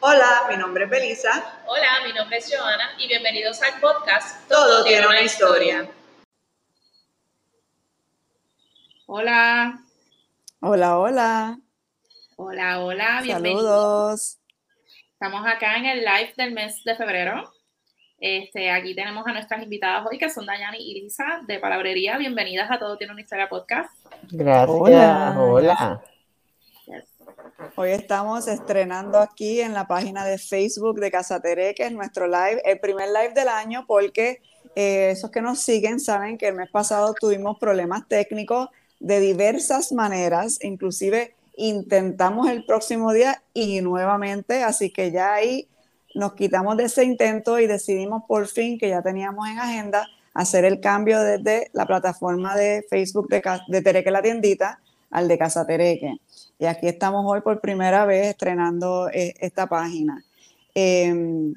Hola, 0.00 0.46
mi 0.48 0.56
nombre 0.56 0.84
es 0.84 0.90
Belisa. 0.90 1.60
Hola, 1.66 1.88
mi 2.06 2.12
nombre 2.12 2.36
es 2.36 2.48
Joana 2.54 2.92
y 2.98 3.08
bienvenidos 3.08 3.60
al 3.62 3.80
podcast 3.80 4.48
Todo, 4.48 4.84
tiene 4.84 5.04
una 5.04 5.22
historia. 5.22 5.90
Hola. 9.06 9.80
Hola, 10.60 10.98
hola. 10.98 11.58
Hola, 12.36 12.80
hola, 12.84 13.20
bienvenidos. 13.24 13.64
Saludos. 13.64 14.38
Estamos 15.14 15.44
acá 15.44 15.76
en 15.78 15.86
el 15.86 16.04
live 16.04 16.32
del 16.36 16.52
mes 16.52 16.84
de 16.84 16.94
febrero. 16.94 17.52
Este, 18.20 18.70
aquí 18.70 18.94
tenemos 18.94 19.26
a 19.26 19.32
nuestras 19.32 19.60
invitadas 19.64 20.06
hoy, 20.08 20.16
que 20.16 20.30
son 20.30 20.46
Dayani 20.46 20.78
y 20.78 21.00
Lisa 21.00 21.40
de 21.48 21.58
Palabrería. 21.58 22.18
Bienvenidas 22.18 22.70
a 22.70 22.78
Todo 22.78 22.96
Tiene 22.96 23.14
una 23.14 23.22
Historia 23.22 23.48
Podcast. 23.48 23.90
Gracias. 24.30 24.68
Hola. 24.68 25.34
Hola. 25.36 26.02
Hoy 27.74 27.90
estamos 27.90 28.46
estrenando 28.46 29.18
aquí 29.18 29.60
en 29.60 29.74
la 29.74 29.88
página 29.88 30.24
de 30.24 30.38
Facebook 30.38 31.00
de 31.00 31.10
Casa 31.10 31.40
Tere, 31.40 31.74
que 31.74 31.86
es 31.86 31.92
nuestro 31.92 32.28
live, 32.28 32.62
el 32.64 32.78
primer 32.78 33.08
live 33.08 33.32
del 33.34 33.48
año, 33.48 33.84
porque 33.88 34.40
eh, 34.76 35.10
esos 35.10 35.32
que 35.32 35.42
nos 35.42 35.60
siguen 35.60 35.98
saben 35.98 36.38
que 36.38 36.46
el 36.46 36.54
mes 36.54 36.70
pasado 36.70 37.14
tuvimos 37.18 37.58
problemas 37.58 38.06
técnicos 38.06 38.68
de 39.00 39.18
diversas 39.18 39.90
maneras, 39.90 40.60
inclusive 40.62 41.34
intentamos 41.56 42.48
el 42.48 42.64
próximo 42.64 43.12
día 43.12 43.42
y 43.52 43.80
nuevamente, 43.80 44.62
así 44.62 44.92
que 44.92 45.10
ya 45.10 45.34
ahí 45.34 45.66
nos 46.14 46.34
quitamos 46.34 46.76
de 46.76 46.84
ese 46.84 47.02
intento 47.02 47.58
y 47.58 47.66
decidimos 47.66 48.22
por 48.28 48.46
fin 48.46 48.78
que 48.78 48.88
ya 48.88 49.02
teníamos 49.02 49.48
en 49.48 49.58
agenda 49.58 50.06
hacer 50.32 50.64
el 50.64 50.78
cambio 50.78 51.20
desde 51.20 51.70
la 51.72 51.86
plataforma 51.86 52.56
de 52.56 52.86
Facebook 52.88 53.28
de, 53.28 53.42
de 53.66 53.82
Tereque 53.82 54.12
la 54.12 54.22
tiendita 54.22 54.80
al 55.10 55.26
de 55.26 55.38
Casa 55.38 55.66
Tereque. 55.66 56.20
Y 56.58 56.66
aquí 56.66 56.88
estamos 56.88 57.24
hoy 57.26 57.40
por 57.40 57.60
primera 57.60 58.04
vez 58.04 58.28
estrenando 58.28 59.08
eh, 59.10 59.34
esta 59.40 59.66
página. 59.68 60.24
Eh, 60.74 61.52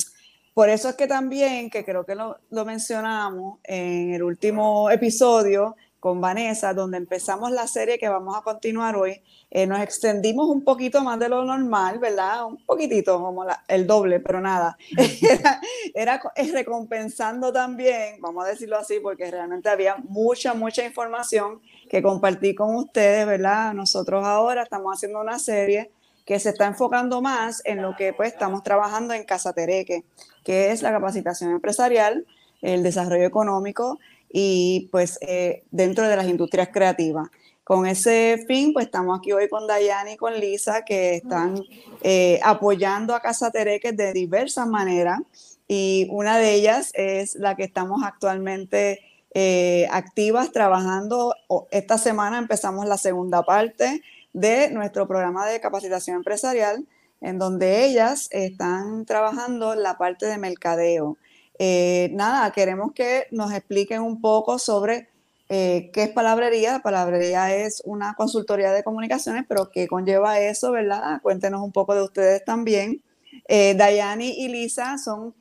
por 0.54 0.70
eso 0.70 0.90
es 0.90 0.96
que 0.96 1.08
también, 1.08 1.70
que 1.70 1.84
creo 1.84 2.06
que 2.06 2.16
lo 2.16 2.66
mencionamos 2.66 3.60
en 3.64 4.14
el 4.14 4.24
último 4.24 4.92
episodio 4.92 5.76
con 6.02 6.20
Vanessa, 6.20 6.74
donde 6.74 6.98
empezamos 6.98 7.52
la 7.52 7.68
serie 7.68 8.00
que 8.00 8.10
vamos 8.10 8.36
a 8.36 8.42
continuar 8.42 8.96
hoy, 8.96 9.22
eh, 9.52 9.68
nos 9.68 9.80
extendimos 9.82 10.50
un 10.50 10.64
poquito 10.64 11.02
más 11.04 11.20
de 11.20 11.30
lo 11.30 11.46
normal, 11.46 12.00
¿verdad? 12.00 12.48
Un 12.48 12.58
poquitito, 12.66 13.22
como 13.22 13.46
la- 13.46 13.64
el 13.68 13.86
doble, 13.86 14.20
pero 14.20 14.42
nada. 14.42 14.78
Era, 15.22 15.62
era 15.94 16.22
es 16.36 16.52
recompensando 16.54 17.54
también, 17.54 18.20
vamos 18.20 18.44
a 18.44 18.48
decirlo 18.50 18.78
así, 18.80 19.00
porque 19.00 19.30
realmente 19.30 19.70
había 19.70 19.96
mucha, 19.98 20.56
mucha 20.56 20.84
información 20.84 21.62
que 21.88 22.02
compartí 22.02 22.56
con 22.56 22.76
ustedes, 22.76 23.28
¿verdad? 23.28 23.74
Nosotros 23.76 24.26
ahora 24.26 24.64
estamos 24.64 24.96
haciendo 24.96 25.22
una 25.22 25.38
serie 25.38 25.92
que 26.26 26.40
se 26.40 26.50
está 26.50 26.66
enfocando 26.66 27.22
más 27.22 27.62
en 27.64 27.82
lo 27.84 27.96
que 27.96 28.12
pues 28.14 28.34
estamos 28.34 28.64
trabajando 28.64 29.14
en 29.14 29.24
Casa 29.24 29.54
Tereque, 29.54 30.04
que 30.44 30.72
es 30.72 30.82
la 30.82 30.92
capacitación 30.92 31.52
empresarial, 31.52 32.26
el 32.64 32.82
desarrollo 32.84 33.26
económico 33.26 34.00
y 34.32 34.90
pues 34.92 35.18
eh, 35.22 35.64
dentro 35.72 36.08
de 36.08 36.16
las 36.16 36.28
industrias 36.28 36.70
creativas. 36.72 37.30
Con 37.64 37.86
ese 37.86 38.44
fin, 38.48 38.74
pues 38.74 38.88
estamos 38.88 39.18
aquí 39.18 39.32
hoy 39.32 39.48
con 39.48 39.68
Dayani 39.68 40.14
y 40.14 40.18
con 40.18 40.40
Lisa, 40.40 40.84
que 40.84 41.16
están 41.16 41.62
eh, 42.02 42.40
apoyando 42.44 43.16
a 43.16 43.22
Casa 43.22 43.52
Tereque 43.52 43.92
de 43.92 44.14
diversas 44.14 44.68
maneras 44.68 45.20
y 45.68 46.08
una 46.10 46.38
de 46.38 46.54
ellas 46.54 46.92
es 46.96 47.36
la 47.36 47.56
que 47.56 47.64
estamos 47.64 48.02
actualmente 48.04 49.00
eh, 49.34 49.88
activas 49.92 50.52
trabajando. 50.52 51.34
Esta 51.72 51.98
semana 51.98 52.40
empezamos 52.40 52.86
la 52.88 52.98
segunda 52.98 53.44
parte 53.44 54.02
de 54.34 54.70
nuestro 54.72 55.08
programa 55.08 55.48
de 55.48 55.62
capacitación 55.62 56.18
empresarial, 56.18 56.86
en 57.22 57.40
donde 57.40 57.86
ellas 57.86 58.28
están 58.32 59.06
trabajando 59.06 59.76
la 59.76 59.98
parte 59.98 60.26
de 60.26 60.38
mercadeo. 60.38 61.18
Eh, 61.64 62.10
nada, 62.14 62.52
queremos 62.52 62.92
que 62.92 63.28
nos 63.30 63.54
expliquen 63.54 64.02
un 64.02 64.20
poco 64.20 64.58
sobre 64.58 65.10
eh, 65.48 65.92
qué 65.94 66.06
es 66.06 66.10
palabrería. 66.10 66.80
Palabrería 66.80 67.56
es 67.56 67.84
una 67.86 68.16
consultoría 68.16 68.72
de 68.72 68.84
comunicaciones, 68.84 69.46
pero 69.48 69.70
qué 69.70 69.86
conlleva 69.86 70.40
eso, 70.40 70.72
¿verdad? 70.72 71.22
Cuéntenos 71.22 71.62
un 71.62 71.72
poco 71.72 71.94
de 71.94 72.02
ustedes 72.02 72.44
también. 72.44 73.04
Eh, 73.48 73.76
Dayani 73.76 74.44
y 74.44 74.48
Lisa 74.48 74.98
son 74.98 75.36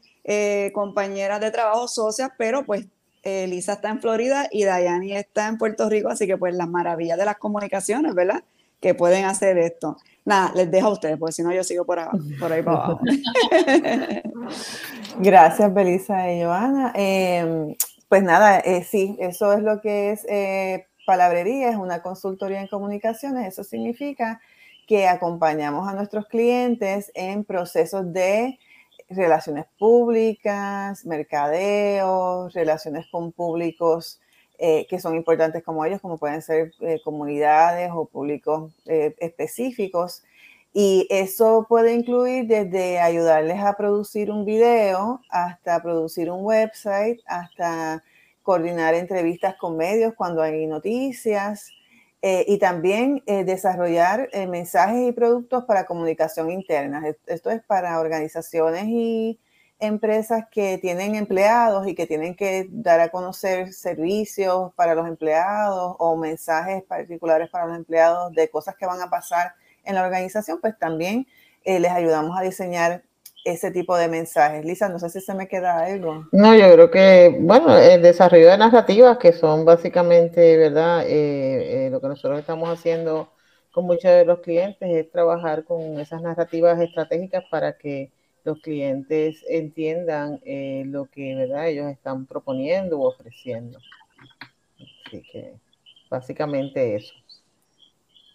compañeras 0.75 1.41
de 1.41 1.51
trabajo 1.51 1.89
socias, 1.89 2.31
pero 2.37 2.67
pues 2.67 2.87
Lisa 3.25 3.73
está 3.73 3.89
en 3.89 4.03
Florida 4.03 4.47
y 4.53 4.65
Dayani 4.65 5.17
está 5.17 5.49
en 5.49 5.57
Puerto 5.57 5.89
Rico, 5.89 6.11
así 6.11 6.27
que 6.27 6.37
pues 6.37 6.55
las 6.55 6.69
maravillas 6.69 7.17
de 7.17 7.25
las 7.25 7.39
comunicaciones, 7.39 8.15
¿verdad? 8.15 8.45
Que 8.81 8.95
pueden 8.95 9.25
hacer 9.25 9.59
esto. 9.59 9.97
Nada, 10.25 10.53
les 10.55 10.71
dejo 10.71 10.89
a 10.89 10.93
ustedes, 10.93 11.19
porque 11.19 11.33
si 11.33 11.43
no 11.43 11.53
yo 11.53 11.65
sigo 11.65 11.85
por, 11.85 11.99
abajo, 11.99 12.19
por 12.39 12.53
ahí 12.53 12.63
para 12.63 12.77
abajo. 12.77 13.01
Gracias, 15.19 15.75
Belisa 15.75 16.33
y 16.33 16.43
Joana. 16.43 16.93
Eh, 16.95 17.77
pues 18.09 18.23
nada, 18.23 18.59
eh, 18.61 18.85
sí, 18.85 19.17
eso 19.21 19.53
es 19.53 19.63
lo 19.63 19.81
que 19.81 20.11
es 20.11 20.25
eh, 20.29 20.87
palabrería, 21.07 21.71
es 21.71 21.77
una 21.77 22.03
consultoría 22.03 22.61
en 22.61 22.69
comunicaciones. 22.69 23.49
Eso 23.49 23.65
significa 23.65 24.41
que 24.87 25.07
acompañamos 25.07 25.89
a 25.89 25.95
nuestros 25.95 26.27
clientes 26.27 27.11
en 27.15 27.45
procesos 27.45 28.13
de 28.13 28.59
relaciones 29.09 29.67
públicas, 29.79 31.05
mercadeo, 31.07 32.49
relaciones 32.49 33.07
con 33.11 33.33
públicos 33.33 34.21
eh, 34.61 34.87
que 34.89 35.01
son 35.01 35.17
importantes 35.17 35.65
como 35.65 35.85
ellos, 35.85 36.01
como 36.03 36.19
pueden 36.19 36.43
ser 36.43 36.73
eh, 36.81 37.01
comunidades 37.05 37.91
o 37.95 38.07
públicos 38.07 38.73
eh, 38.87 39.15
específicos. 39.19 40.23
Y 40.73 41.07
eso 41.11 41.67
puede 41.69 41.95
incluir 41.95 42.47
desde 42.47 43.01
ayudarles 43.01 43.61
a 43.61 43.75
producir 43.77 44.31
un 44.31 44.45
video 44.45 45.21
hasta 45.31 45.83
producir 45.83 46.31
un 46.31 46.45
website, 46.45 47.21
hasta 47.27 48.05
coordinar 48.43 48.95
entrevistas 48.95 49.57
con 49.57 49.77
medios 49.77 50.15
cuando 50.15 50.43
hay 50.43 50.67
noticias 50.67 51.73
y 52.23 52.59
también 52.59 53.23
desarrollar 53.27 54.29
mensajes 54.49 55.09
y 55.09 55.13
productos 55.13 55.65
para 55.65 55.87
comunicación 55.87 56.51
interna. 56.51 57.09
Es- 57.09 57.17
Esto 57.27 57.51
es 57.51 57.63
para 57.63 57.99
organizaciones 57.99 58.85
y 58.89 59.39
empresas 59.81 60.45
que 60.51 60.79
tienen 60.79 61.15
empleados 61.15 61.87
y 61.87 61.95
que 61.95 62.07
tienen 62.07 62.37
que 62.37 62.69
dar 62.71 63.01
a 63.01 63.09
conocer 63.09 63.73
servicios 63.73 64.73
para 64.75 64.95
los 64.95 65.07
empleados 65.07 65.97
o 65.99 66.17
mensajes 66.17 66.83
particulares 66.85 67.49
para 67.51 67.67
los 67.67 67.77
empleados 67.77 68.33
de 68.33 68.49
cosas 68.51 68.77
que 68.77 68.87
van 68.87 69.01
a 69.01 69.11
pasar 69.11 69.55
en 69.85 69.95
la 69.95 70.05
organización, 70.05 70.61
pues 70.61 70.79
también 70.79 71.27
eh, 71.65 71.81
les 71.81 71.91
ayudamos 71.91 72.39
a 72.39 72.43
diseñar 72.43 73.03
ese 73.45 73.71
tipo 73.71 73.97
de 73.97 74.09
mensajes. 74.09 74.65
Lisa, 74.65 74.89
no 74.89 74.99
sé 74.99 75.09
si 75.09 75.21
se 75.21 75.35
me 75.35 75.49
queda 75.49 75.79
algo. 75.79 76.27
No, 76.33 76.55
yo 76.55 76.73
creo 76.73 76.91
que, 76.91 77.37
bueno, 77.41 77.77
el 77.77 78.03
desarrollo 78.03 78.51
de 78.51 78.59
narrativas, 78.59 79.19
que 79.19 79.33
son 79.33 79.65
básicamente, 79.65 80.57
¿verdad? 80.57 81.05
Eh, 81.07 81.87
eh, 81.87 81.91
lo 81.91 82.01
que 82.01 82.09
nosotros 82.09 82.39
estamos 82.39 82.69
haciendo 82.69 83.33
con 83.73 83.87
muchos 83.87 84.11
de 84.11 84.25
los 84.25 84.41
clientes 84.41 84.89
es 84.91 85.11
trabajar 85.11 85.65
con 85.65 85.99
esas 86.01 86.21
narrativas 86.21 86.81
estratégicas 86.81 87.45
para 87.51 87.79
que 87.79 88.13
los 88.45 88.61
clientes 88.61 89.45
entiendan 89.49 90.41
eh, 90.45 90.85
lo 90.87 91.07
que, 91.07 91.35
¿verdad? 91.35 91.69
Ellos 91.69 91.91
están 91.91 92.27
proponiendo 92.27 92.99
u 92.99 93.05
ofreciendo. 93.05 93.79
Así 95.07 95.23
que, 95.33 95.55
básicamente 96.09 96.97
eso. 96.97 97.13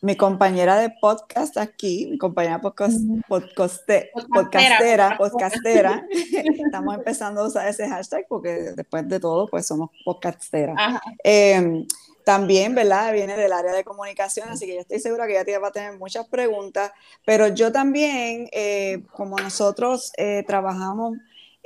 mi 0.01 0.15
compañera 0.15 0.77
de 0.77 0.93
podcast 1.01 1.57
aquí, 1.57 2.05
mi 2.11 2.17
compañera 2.17 2.59
podcast, 2.61 2.95
podcaste- 3.27 4.09
Podcastera. 4.13 5.17
podcastera, 5.17 5.17
podcastera, 5.17 6.05
estamos 6.65 6.95
empezando 6.95 7.41
a 7.41 7.47
usar 7.47 7.67
ese 7.67 7.87
hashtag 7.87 8.25
porque 8.27 8.73
después 8.75 9.07
de 9.07 9.19
todo, 9.19 9.47
pues 9.47 9.65
somos 9.65 9.89
podcasteras. 10.03 10.75
Ajá. 10.77 11.01
Eh, 11.23 11.85
también, 12.25 12.73
¿verdad? 12.75 13.13
Viene 13.13 13.37
del 13.37 13.53
área 13.53 13.71
de 13.71 13.83
comunicación, 13.83 14.49
así 14.49 14.65
que 14.65 14.73
yo 14.73 14.81
estoy 14.81 14.99
segura 14.99 15.27
que 15.27 15.33
ya 15.35 15.45
te 15.45 15.57
va 15.59 15.67
a 15.69 15.71
tener 15.71 15.97
muchas 15.97 16.27
preguntas, 16.27 16.91
pero 17.23 17.47
yo 17.49 17.71
también, 17.71 18.49
eh, 18.51 19.03
como 19.13 19.37
nosotros 19.37 20.11
eh, 20.17 20.43
trabajamos, 20.47 21.13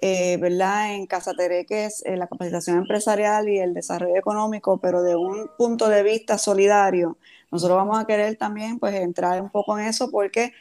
eh, 0.01 0.38
¿verdad? 0.38 0.95
En 0.95 1.07
Casa 1.07 1.33
Tereques, 1.33 2.03
la 2.06 2.27
capacitación 2.27 2.77
empresarial 2.77 3.47
y 3.47 3.59
el 3.59 3.73
desarrollo 3.73 4.17
económico, 4.17 4.79
pero 4.79 5.01
de 5.01 5.15
un 5.15 5.50
punto 5.57 5.88
de 5.88 6.03
vista 6.03 6.38
solidario, 6.38 7.17
nosotros 7.51 7.77
vamos 7.77 7.97
a 7.97 8.05
querer 8.05 8.35
también, 8.38 8.79
pues, 8.79 8.94
entrar 8.95 9.41
un 9.41 9.50
poco 9.50 9.79
en 9.79 9.85
eso 9.88 10.12
porque 10.12 10.51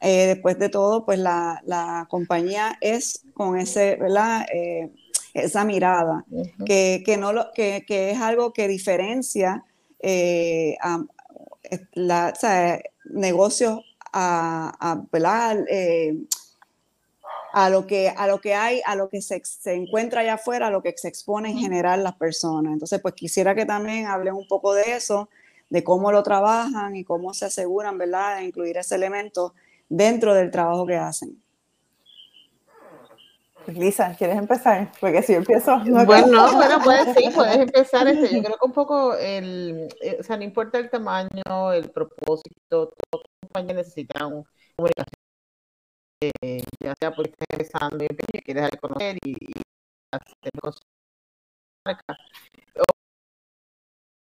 después 0.00 0.58
de 0.58 0.68
todo, 0.68 1.06
pues 1.06 1.18
la, 1.18 1.62
la 1.64 2.06
compañía 2.10 2.76
es 2.82 3.24
con 3.34 3.56
ese, 3.58 3.96
¿verdad? 3.96 4.44
Eh, 5.34 5.44
esa 5.44 5.64
mirada, 5.64 6.24
que, 6.64 7.02
que 7.04 7.16
no 7.16 7.32
lo, 7.32 7.52
que, 7.52 7.84
que 7.86 8.12
es 8.12 8.20
algo 8.20 8.52
que 8.52 8.68
diferencia 8.68 9.64
eh, 10.00 10.76
a, 10.80 11.04
la, 11.92 12.32
o 12.34 12.38
sea, 12.38 12.80
negocios 13.04 13.80
a, 14.12 14.72
a. 14.80 15.04
Eh, 15.68 16.16
a 17.56 17.70
lo 17.70 17.86
que 17.86 18.08
a 18.08 18.26
lo 18.26 18.40
que 18.40 18.52
hay, 18.54 18.82
a 18.84 18.96
lo 18.96 19.08
que 19.08 19.22
se, 19.22 19.40
se, 19.44 19.74
encuentra 19.74 20.22
allá 20.22 20.34
afuera, 20.34 20.66
a 20.66 20.70
lo 20.70 20.82
que 20.82 20.92
se 20.96 21.06
expone 21.06 21.50
en 21.50 21.58
general 21.58 22.02
las 22.02 22.16
personas. 22.16 22.72
Entonces, 22.72 23.00
pues 23.00 23.14
quisiera 23.14 23.54
que 23.54 23.64
también 23.64 24.06
hablen 24.06 24.34
un 24.34 24.48
poco 24.48 24.74
de 24.74 24.96
eso, 24.96 25.28
de 25.70 25.84
cómo 25.84 26.10
lo 26.10 26.24
trabajan 26.24 26.96
y 26.96 27.04
cómo 27.04 27.32
se 27.32 27.44
aseguran, 27.44 27.96
¿verdad?, 27.96 28.38
de 28.38 28.46
incluir 28.46 28.76
ese 28.76 28.96
elemento 28.96 29.54
dentro 29.88 30.34
del 30.34 30.50
trabajo 30.50 30.84
que 30.84 30.96
hacen. 30.96 31.43
Lisa, 33.66 34.14
¿quieres 34.16 34.36
empezar? 34.36 34.92
Porque 35.00 35.22
si 35.22 35.34
empiezo... 35.34 35.78
bueno, 35.84 36.52
bueno, 36.52 36.78
puedes, 36.82 37.16
sí, 37.16 37.30
puedes 37.34 37.56
empezar. 37.56 38.06
Este, 38.08 38.34
yo 38.36 38.42
creo 38.42 38.56
que 38.58 38.66
un 38.66 38.72
poco, 38.72 39.16
el, 39.16 39.88
eh, 40.00 40.18
o 40.20 40.22
sea, 40.22 40.36
no 40.36 40.44
importa 40.44 40.78
el 40.78 40.90
tamaño, 40.90 41.72
el 41.72 41.90
propósito, 41.90 42.92
toda 43.10 43.24
compañía 43.42 43.74
necesita 43.74 44.26
un 44.26 44.44
comunicación, 44.76 45.14
eh, 46.20 46.62
ya 46.82 46.94
sea 47.00 47.14
porque 47.14 47.30
estás 47.30 47.46
empezando 47.50 48.04
y 48.04 48.38
quieres 48.42 48.70
conocer 48.80 49.16
y, 49.24 49.32
y 49.32 49.52
hacer 50.12 50.52
cosas 50.60 50.82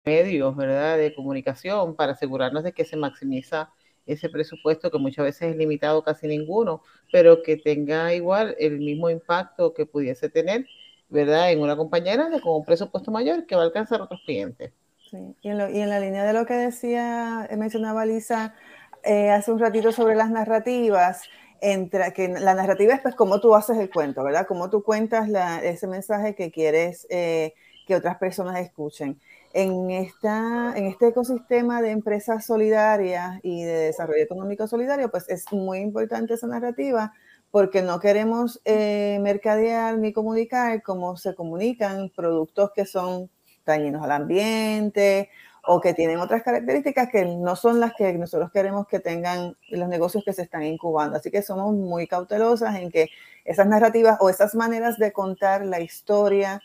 medios, 0.04 0.56
¿verdad?, 0.56 0.96
de 0.98 1.14
comunicación 1.14 1.94
para 1.94 2.12
asegurarnos 2.12 2.64
de 2.64 2.72
que 2.72 2.84
se 2.84 2.96
maximiza 2.96 3.72
ese 4.12 4.28
presupuesto 4.28 4.90
que 4.90 4.98
muchas 4.98 5.24
veces 5.24 5.50
es 5.50 5.56
limitado 5.56 6.02
casi 6.02 6.26
ninguno, 6.26 6.82
pero 7.12 7.42
que 7.42 7.56
tenga 7.56 8.12
igual 8.14 8.56
el 8.58 8.78
mismo 8.78 9.10
impacto 9.10 9.74
que 9.74 9.86
pudiese 9.86 10.28
tener, 10.28 10.66
¿verdad?, 11.08 11.52
en 11.52 11.60
una 11.60 11.76
compañía 11.76 12.14
grande 12.14 12.40
con 12.40 12.54
un 12.54 12.64
presupuesto 12.64 13.10
mayor 13.10 13.46
que 13.46 13.54
va 13.54 13.62
a 13.62 13.64
alcanzar 13.66 14.00
otros 14.00 14.20
clientes. 14.24 14.72
Sí. 15.10 15.18
Y, 15.42 15.48
en 15.48 15.88
la 15.88 16.00
línea 16.00 16.24
de 16.24 16.32
lo 16.32 16.46
que 16.46 16.54
decía, 16.54 17.48
mencionaba 17.56 18.06
Lisa 18.06 18.54
eh, 19.02 19.30
hace 19.30 19.50
un 19.50 19.58
ratito 19.58 19.92
sobre 19.92 20.14
las 20.14 20.30
narrativas, 20.30 21.22
entre, 21.60 22.12
que 22.12 22.28
la 22.28 22.54
narrativa 22.54 22.94
es 22.94 23.00
pues 23.00 23.14
cómo 23.14 23.40
tú 23.40 23.54
haces 23.54 23.76
el 23.78 23.90
cuento, 23.90 24.22
¿verdad? 24.24 24.46
Cómo 24.46 24.70
tú 24.70 24.82
cuentas 24.82 25.28
ese 25.62 25.86
mensaje 25.86 26.34
que 26.34 26.50
quieres 26.50 27.06
eh, 27.10 27.54
que 27.86 27.96
otras 27.96 28.16
personas 28.18 28.60
escuchen 28.60 29.20
en, 29.52 29.90
esta, 29.90 30.72
en 30.76 30.86
este 30.86 31.08
ecosistema 31.08 31.82
de 31.82 31.90
empresas 31.90 32.46
solidarias 32.46 33.40
y 33.42 33.64
de 33.64 33.72
desarrollo 33.72 34.22
económico 34.22 34.66
solidario, 34.66 35.10
pues 35.10 35.28
es 35.28 35.52
muy 35.52 35.78
importante 35.78 36.34
esa 36.34 36.46
narrativa 36.46 37.12
porque 37.50 37.82
no 37.82 37.98
queremos 37.98 38.60
eh, 38.64 39.18
mercadear 39.22 39.98
ni 39.98 40.12
comunicar 40.12 40.82
como 40.82 41.16
se 41.16 41.34
comunican 41.34 42.10
productos 42.10 42.70
que 42.74 42.86
son 42.86 43.28
dañinos 43.66 44.02
al 44.04 44.12
ambiente 44.12 45.30
o 45.64 45.80
que 45.80 45.92
tienen 45.94 46.18
otras 46.18 46.42
características 46.42 47.08
que 47.10 47.24
no 47.24 47.56
son 47.56 47.80
las 47.80 47.92
que 47.94 48.12
nosotros 48.14 48.50
queremos 48.50 48.86
que 48.86 49.00
tengan 49.00 49.56
los 49.68 49.88
negocios 49.88 50.24
que 50.24 50.32
se 50.32 50.42
están 50.42 50.62
incubando. 50.62 51.16
Así 51.16 51.30
que 51.30 51.42
somos 51.42 51.74
muy 51.74 52.06
cautelosas 52.06 52.76
en 52.76 52.90
que 52.90 53.08
esas 53.44 53.66
narrativas 53.66 54.16
o 54.20 54.30
esas 54.30 54.54
maneras 54.54 54.96
de 54.96 55.12
contar 55.12 55.66
la 55.66 55.80
historia 55.80 56.62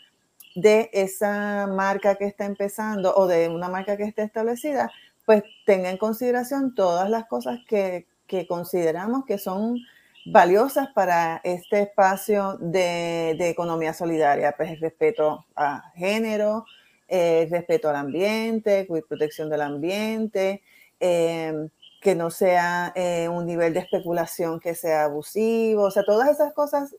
de 0.56 0.90
esa 0.94 1.68
marca 1.68 2.16
que 2.16 2.26
está 2.26 2.46
empezando 2.46 3.14
o 3.16 3.28
de 3.28 3.50
una 3.50 3.70
marca 3.70 3.98
que 3.98 4.04
esté 4.04 4.24
establecida, 4.24 4.92
pues 5.26 5.44
tenga 5.66 5.90
en 5.90 5.98
consideración 5.98 6.74
todas 6.74 7.10
las 7.10 7.26
cosas 7.28 7.60
que, 7.68 8.08
consideramos 8.48 9.26
que 9.26 9.38
son 9.38 9.80
valiosas 10.26 10.88
para 10.94 11.40
este 11.44 11.82
espacio 11.84 12.58
de, 12.60 13.32
economía 13.40 13.94
solidaria, 13.94 14.54
pues 14.58 14.72
el 14.72 14.80
respeto 14.80 15.46
a 15.56 15.92
género, 15.96 16.66
el 17.08 17.50
respeto 17.50 17.90
al 17.90 17.98
ambiente, 17.98 18.88
protección 19.08 19.50
del 19.50 19.62
ambiente, 19.62 20.64
em, 21.00 21.70
que 22.02 22.16
no 22.16 22.30
sea 22.30 22.94
eh, 22.96 23.28
un 23.30 23.46
nivel 23.46 23.74
de 23.74 23.80
especulación 23.80 24.60
que 24.60 24.76
sea 24.76 25.06
abusivo, 25.06 25.84
o 25.84 25.92
sea, 25.92 26.04
todas 26.04 26.30
esas 26.30 26.54
cosas, 26.54 26.96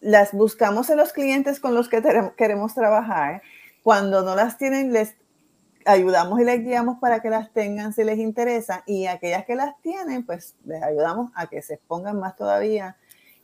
las 0.00 0.32
buscamos 0.32 0.90
en 0.90 0.98
los 0.98 1.12
clientes 1.12 1.60
con 1.60 1.74
los 1.74 1.88
que 1.88 2.02
queremos 2.36 2.74
trabajar. 2.74 3.42
Cuando 3.82 4.22
no 4.22 4.34
las 4.34 4.58
tienen, 4.58 4.92
les 4.92 5.16
ayudamos 5.84 6.40
y 6.40 6.44
les 6.44 6.62
guiamos 6.62 6.98
para 6.98 7.20
que 7.20 7.30
las 7.30 7.52
tengan 7.52 7.92
si 7.92 8.04
les 8.04 8.18
interesa. 8.18 8.82
Y 8.86 9.06
aquellas 9.06 9.44
que 9.44 9.54
las 9.54 9.80
tienen, 9.82 10.26
pues 10.26 10.56
les 10.64 10.82
ayudamos 10.82 11.30
a 11.34 11.46
que 11.46 11.62
se 11.62 11.74
expongan 11.74 12.18
más 12.18 12.36
todavía 12.36 12.96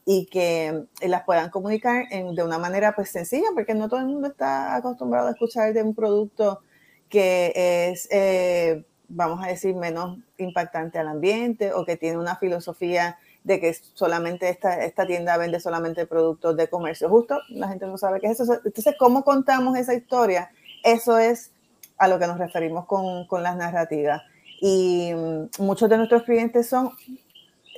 y 0.04 0.26
que 0.26 0.84
las 1.00 1.22
puedan 1.22 1.50
comunicar 1.50 2.08
de 2.08 2.42
una 2.42 2.58
manera 2.58 2.92
pues 2.94 3.10
sencilla, 3.10 3.48
porque 3.54 3.74
no 3.74 3.88
todo 3.88 4.00
el 4.00 4.06
mundo 4.06 4.28
está 4.28 4.74
acostumbrado 4.74 5.28
a 5.28 5.30
escuchar 5.30 5.72
de 5.72 5.82
un 5.82 5.94
producto 5.94 6.60
que 7.08 7.52
es, 7.54 8.08
eh, 8.10 8.84
vamos 9.08 9.44
a 9.44 9.48
decir, 9.48 9.76
menos 9.76 10.18
impactante 10.38 10.98
al 10.98 11.08
ambiente 11.08 11.72
o 11.72 11.84
que 11.84 11.96
tiene 11.96 12.18
una 12.18 12.36
filosofía 12.36 13.18
de 13.44 13.60
que 13.60 13.74
solamente 13.94 14.48
esta, 14.48 14.84
esta 14.84 15.06
tienda 15.06 15.36
vende 15.36 15.60
solamente 15.60 16.06
productos 16.06 16.56
de 16.56 16.68
comercio 16.68 17.08
justo, 17.08 17.40
la 17.48 17.68
gente 17.68 17.86
no 17.86 17.98
sabe 17.98 18.20
qué 18.20 18.28
es 18.28 18.40
eso. 18.40 18.60
Entonces, 18.64 18.94
¿cómo 18.98 19.24
contamos 19.24 19.76
esa 19.76 19.94
historia? 19.94 20.50
Eso 20.84 21.18
es 21.18 21.50
a 21.98 22.08
lo 22.08 22.18
que 22.18 22.26
nos 22.26 22.38
referimos 22.38 22.86
con, 22.86 23.26
con 23.26 23.42
las 23.42 23.56
narrativas. 23.56 24.22
Y 24.60 25.12
mm, 25.14 25.62
muchos 25.62 25.88
de 25.90 25.96
nuestros 25.96 26.22
clientes 26.22 26.68
son 26.68 26.92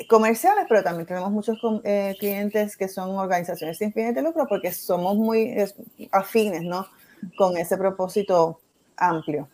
comerciales, 0.08 0.66
pero 0.68 0.82
también 0.82 1.06
tenemos 1.06 1.30
muchos 1.30 1.58
eh, 1.84 2.14
clientes 2.18 2.76
que 2.76 2.88
son 2.88 3.10
organizaciones 3.16 3.78
sin 3.78 3.92
fines 3.92 4.14
de 4.14 4.22
lucro 4.22 4.46
porque 4.48 4.72
somos 4.72 5.16
muy 5.16 5.54
afines, 6.10 6.62
¿no? 6.62 6.86
Con 7.36 7.56
ese 7.56 7.76
propósito 7.76 8.60
amplio. 8.96 9.48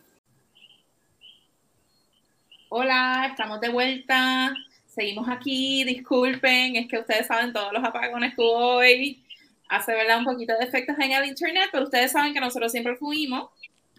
Hola, 2.69 3.27
estamos 3.29 3.61
de 3.61 3.69
vuelta. 3.69 4.53
Seguimos 4.91 5.29
aquí, 5.29 5.85
disculpen, 5.85 6.75
es 6.75 6.87
que 6.89 6.99
ustedes 6.99 7.25
saben 7.25 7.53
todos 7.53 7.71
los 7.71 7.81
apagones 7.81 8.35
que 8.35 8.41
hoy. 8.41 9.23
Hace 9.69 9.93
verdad 9.93 10.19
un 10.19 10.25
poquito 10.25 10.53
de 10.57 10.65
efectos 10.65 10.97
en 10.99 11.13
el 11.13 11.25
internet, 11.25 11.69
pero 11.71 11.85
ustedes 11.85 12.11
saben 12.11 12.33
que 12.33 12.41
nosotros 12.41 12.73
siempre 12.73 12.97
fuimos. 12.97 13.49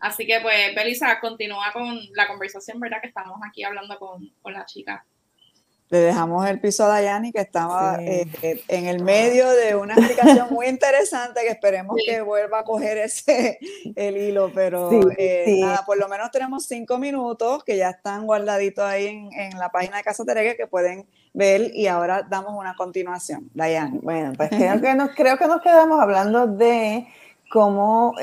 Así 0.01 0.27
que 0.27 0.39
pues, 0.41 0.75
Belisa, 0.75 1.19
continúa 1.19 1.73
con 1.73 1.99
la 2.15 2.29
conversación, 2.29 2.79
¿verdad? 2.79 3.01
Que 3.01 3.07
estamos 3.09 3.41
aquí 3.43 3.65
hablando 3.65 3.99
con, 3.99 4.31
con 4.43 4.53
la 4.53 4.67
chica 4.67 5.03
le 5.93 6.01
dejamos 6.01 6.49
el 6.49 6.59
piso 6.59 6.87
a 6.87 6.89
Dayani, 6.89 7.33
que 7.33 7.43
estaba 7.43 7.99
eh, 8.01 8.27
eh, 8.41 8.65
en 8.69 8.87
el 8.87 9.03
medio 9.03 9.51
de 9.51 9.77
una 9.77 9.93
explicación 9.93 10.47
muy 10.51 10.67
interesante, 10.67 11.43
que 11.43 11.49
esperemos 11.49 11.99
que 12.03 12.23
vuelva 12.23 12.61
a 12.61 12.65
coger 12.65 12.97
ese 12.97 13.59
el 13.95 14.17
hilo, 14.17 14.51
pero 14.55 14.91
eh, 15.19 15.59
nada, 15.61 15.83
por 15.85 15.99
lo 15.99 16.09
menos 16.09 16.31
tenemos 16.31 16.65
cinco 16.65 16.97
minutos 16.97 17.63
que 17.63 17.77
ya 17.77 17.91
están 17.91 18.25
guardaditos 18.25 18.83
ahí 18.83 19.29
en, 19.37 19.59
la 19.59 19.69
página 19.69 19.99
de 19.99 20.03
Casa 20.03 20.25
Teregue 20.25 20.57
que 20.57 20.67
pueden 20.67 21.07
ver 21.35 21.71
y 21.75 21.89
ahora 21.89 22.27
damos 22.27 22.55
una 22.59 22.75
continuación. 22.75 23.51
Dayani. 23.53 23.99
Bueno, 23.99 24.33
pues 24.35 24.49
creo 24.49 24.81
que 24.81 24.95
nos, 24.95 25.11
creo 25.11 25.37
que 25.37 25.47
nos 25.47 25.61
quedamos 25.61 26.01
hablando 26.01 26.47
de 26.47 27.07
cómo 27.51 28.15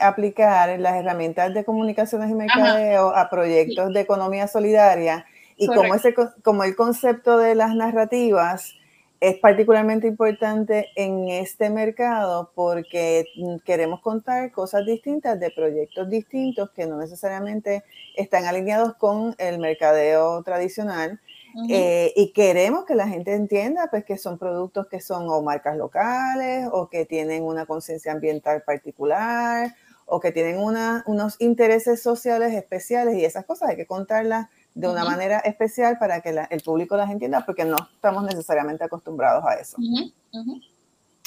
aplicar 0.00 0.80
las 0.80 0.94
herramientas 0.94 1.52
de 1.52 1.62
comunicaciones 1.62 2.30
y 2.30 2.34
mercadeo 2.34 3.14
a 3.14 3.28
proyectos 3.28 3.92
de 3.92 4.00
economía 4.00 4.48
solidaria 4.48 5.26
y 5.62 5.66
como, 5.68 5.94
ese, 5.94 6.14
como 6.42 6.64
el 6.64 6.74
concepto 6.74 7.38
de 7.38 7.54
las 7.54 7.74
narrativas 7.74 8.74
es 9.22 9.38
particularmente 9.38 10.08
importante 10.08 10.88
en 10.96 11.28
este 11.28 11.70
mercado 11.70 12.50
porque 12.56 13.24
queremos 13.64 14.00
contar 14.00 14.50
cosas 14.50 14.84
distintas 14.84 15.38
de 15.38 15.52
proyectos 15.52 16.10
distintos 16.10 16.70
que 16.72 16.86
no 16.86 16.96
necesariamente 16.96 17.84
están 18.16 18.46
alineados 18.46 18.94
con 18.96 19.36
el 19.38 19.60
mercadeo 19.60 20.42
tradicional. 20.42 21.20
Eh, 21.68 22.14
y 22.16 22.32
queremos 22.32 22.86
que 22.86 22.94
la 22.94 23.06
gente 23.06 23.34
entienda 23.34 23.86
pues, 23.90 24.04
que 24.06 24.16
son 24.16 24.38
productos 24.38 24.86
que 24.88 25.00
son 25.00 25.28
o 25.28 25.42
marcas 25.42 25.76
locales 25.76 26.66
o 26.72 26.88
que 26.88 27.04
tienen 27.04 27.44
una 27.44 27.66
conciencia 27.66 28.10
ambiental 28.10 28.62
particular 28.62 29.72
o 30.06 30.18
que 30.18 30.32
tienen 30.32 30.58
una, 30.58 31.04
unos 31.06 31.36
intereses 31.40 32.02
sociales 32.02 32.54
especiales 32.54 33.16
y 33.16 33.24
esas 33.24 33.44
cosas 33.44 33.68
hay 33.68 33.76
que 33.76 33.86
contarlas 33.86 34.48
de 34.74 34.88
una 34.88 35.04
manera 35.04 35.38
especial 35.40 35.98
para 35.98 36.20
que 36.20 36.46
el 36.48 36.62
público 36.62 36.96
las 36.96 37.10
entienda, 37.10 37.44
porque 37.44 37.64
no 37.64 37.76
estamos 37.94 38.24
necesariamente 38.24 38.84
acostumbrados 38.84 39.44
a 39.44 39.54
eso. 39.54 39.76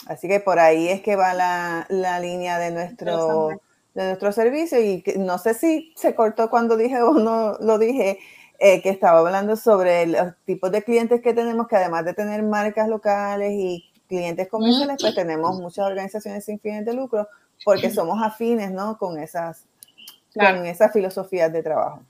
Así 0.07 0.27
que 0.27 0.39
por 0.39 0.59
ahí 0.59 0.87
es 0.87 1.01
que 1.01 1.15
va 1.15 1.33
la, 1.33 1.85
la 1.89 2.19
línea 2.19 2.59
de 2.59 2.71
nuestro, 2.71 3.49
de 3.93 4.05
nuestro 4.05 4.31
servicio 4.31 4.79
y 4.79 5.03
no 5.17 5.37
sé 5.37 5.53
si 5.53 5.93
se 5.95 6.15
cortó 6.15 6.49
cuando 6.49 6.77
dije 6.77 7.01
o 7.01 7.13
no 7.13 7.57
lo 7.59 7.77
dije, 7.77 8.19
eh, 8.59 8.81
que 8.81 8.89
estaba 8.89 9.19
hablando 9.19 9.55
sobre 9.55 10.07
los 10.07 10.33
tipos 10.45 10.71
de 10.71 10.83
clientes 10.83 11.21
que 11.21 11.33
tenemos, 11.33 11.67
que 11.67 11.75
además 11.75 12.05
de 12.05 12.13
tener 12.13 12.41
marcas 12.43 12.87
locales 12.87 13.51
y 13.53 13.91
clientes 14.07 14.47
comerciales, 14.47 14.97
pues 14.99 15.15
tenemos 15.15 15.59
muchas 15.59 15.85
organizaciones 15.85 16.45
sin 16.45 16.59
fines 16.59 16.85
de 16.85 16.93
lucro 16.93 17.27
porque 17.63 17.89
somos 17.89 18.21
afines 18.21 18.71
¿no? 18.71 18.97
con, 18.97 19.17
esas, 19.19 19.65
con 20.33 20.65
esas 20.65 20.91
filosofías 20.93 21.51
de 21.51 21.63
trabajo 21.63 22.01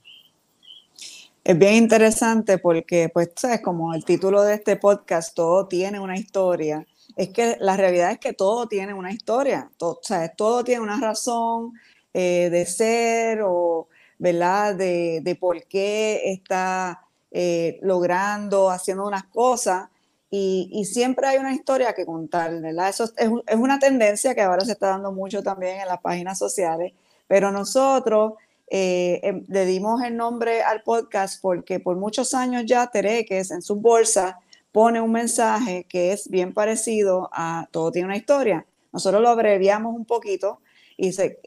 es 1.46 1.60
bien 1.60 1.75
interesante 1.75 2.58
porque, 2.58 3.10
pues, 3.14 3.30
sabes, 3.36 3.62
como 3.62 3.94
el 3.94 4.04
título 4.04 4.42
de 4.42 4.56
este 4.56 4.78
podcast, 4.78 5.36
todo 5.36 5.68
tiene 5.68 6.00
una 6.00 6.18
historia. 6.18 6.88
Es 7.16 7.30
que 7.30 7.56
la 7.60 7.78
realidad 7.78 8.12
es 8.12 8.18
que 8.18 8.34
todo 8.34 8.68
tiene 8.68 8.96
una 8.96 9.12
historia, 9.12 9.70
todo, 9.78 10.00
¿sabes? 10.02 10.32
todo 10.36 10.64
tiene 10.64 10.82
una 10.82 11.00
razón 11.00 11.74
eh, 12.16 12.50
de 12.50 12.66
ser 12.66 13.44
o, 13.44 13.88
¿verdad? 14.18 14.74
De, 14.74 15.22
de 15.22 15.36
por 15.36 15.64
qué 15.66 16.32
está 16.32 17.06
eh, 17.30 17.78
logrando, 17.84 18.72
haciendo 18.72 19.06
unas 19.06 19.25
cosas. 19.25 19.90
Y, 20.32 20.70
y, 20.74 20.86
siempre 20.86 21.28
hay 21.28 21.38
una 21.38 21.54
historia 21.54 21.94
que 21.94 22.08
contar, 22.08 22.60
¿verdad? 22.60 22.90
Eso 22.90 23.04
es, 23.04 23.14
es 23.46 23.56
una 23.56 23.78
tendencia 23.78 24.34
que 24.34 24.42
ahora 24.42 24.66
se 24.66 24.72
está 24.72 24.88
dando 24.88 25.12
mucho 25.12 25.44
también 25.44 25.82
en 25.82 25.88
las 25.88 26.02
páginas 26.02 26.40
sociales, 26.40 26.94
pero 27.28 27.52
nosotros 27.52 28.34
eh, 28.67 29.19
em, 29.24 29.45
le 29.48 29.65
dimos 29.65 30.01
el 30.01 30.17
nombre 30.17 30.62
al 30.63 30.81
podcast 30.81 31.41
porque 31.41 31.79
por 31.79 31.98
muchos 31.98 32.34
años 32.34 32.63
ya 32.65 32.88
Tereques 32.88 33.51
en 33.51 33.62
su 33.62 33.75
bolsa 33.75 34.39
pone 34.72 35.00
un 35.00 35.12
mensaje 35.12 35.86
que 35.88 36.12
es 36.12 36.29
bien 36.29 36.53
parecido 36.53 37.29
a 37.31 37.67
Todo 37.72 37.91
tiene 37.91 38.07
una 38.07 38.17
historia. 38.17 38.65
Nosotros 38.91 39.22
lo 39.22 39.29
abreviamos 39.29 39.95
un 39.95 40.05
poquito 40.05 40.60
y 40.98 41.13
se, 41.13 41.39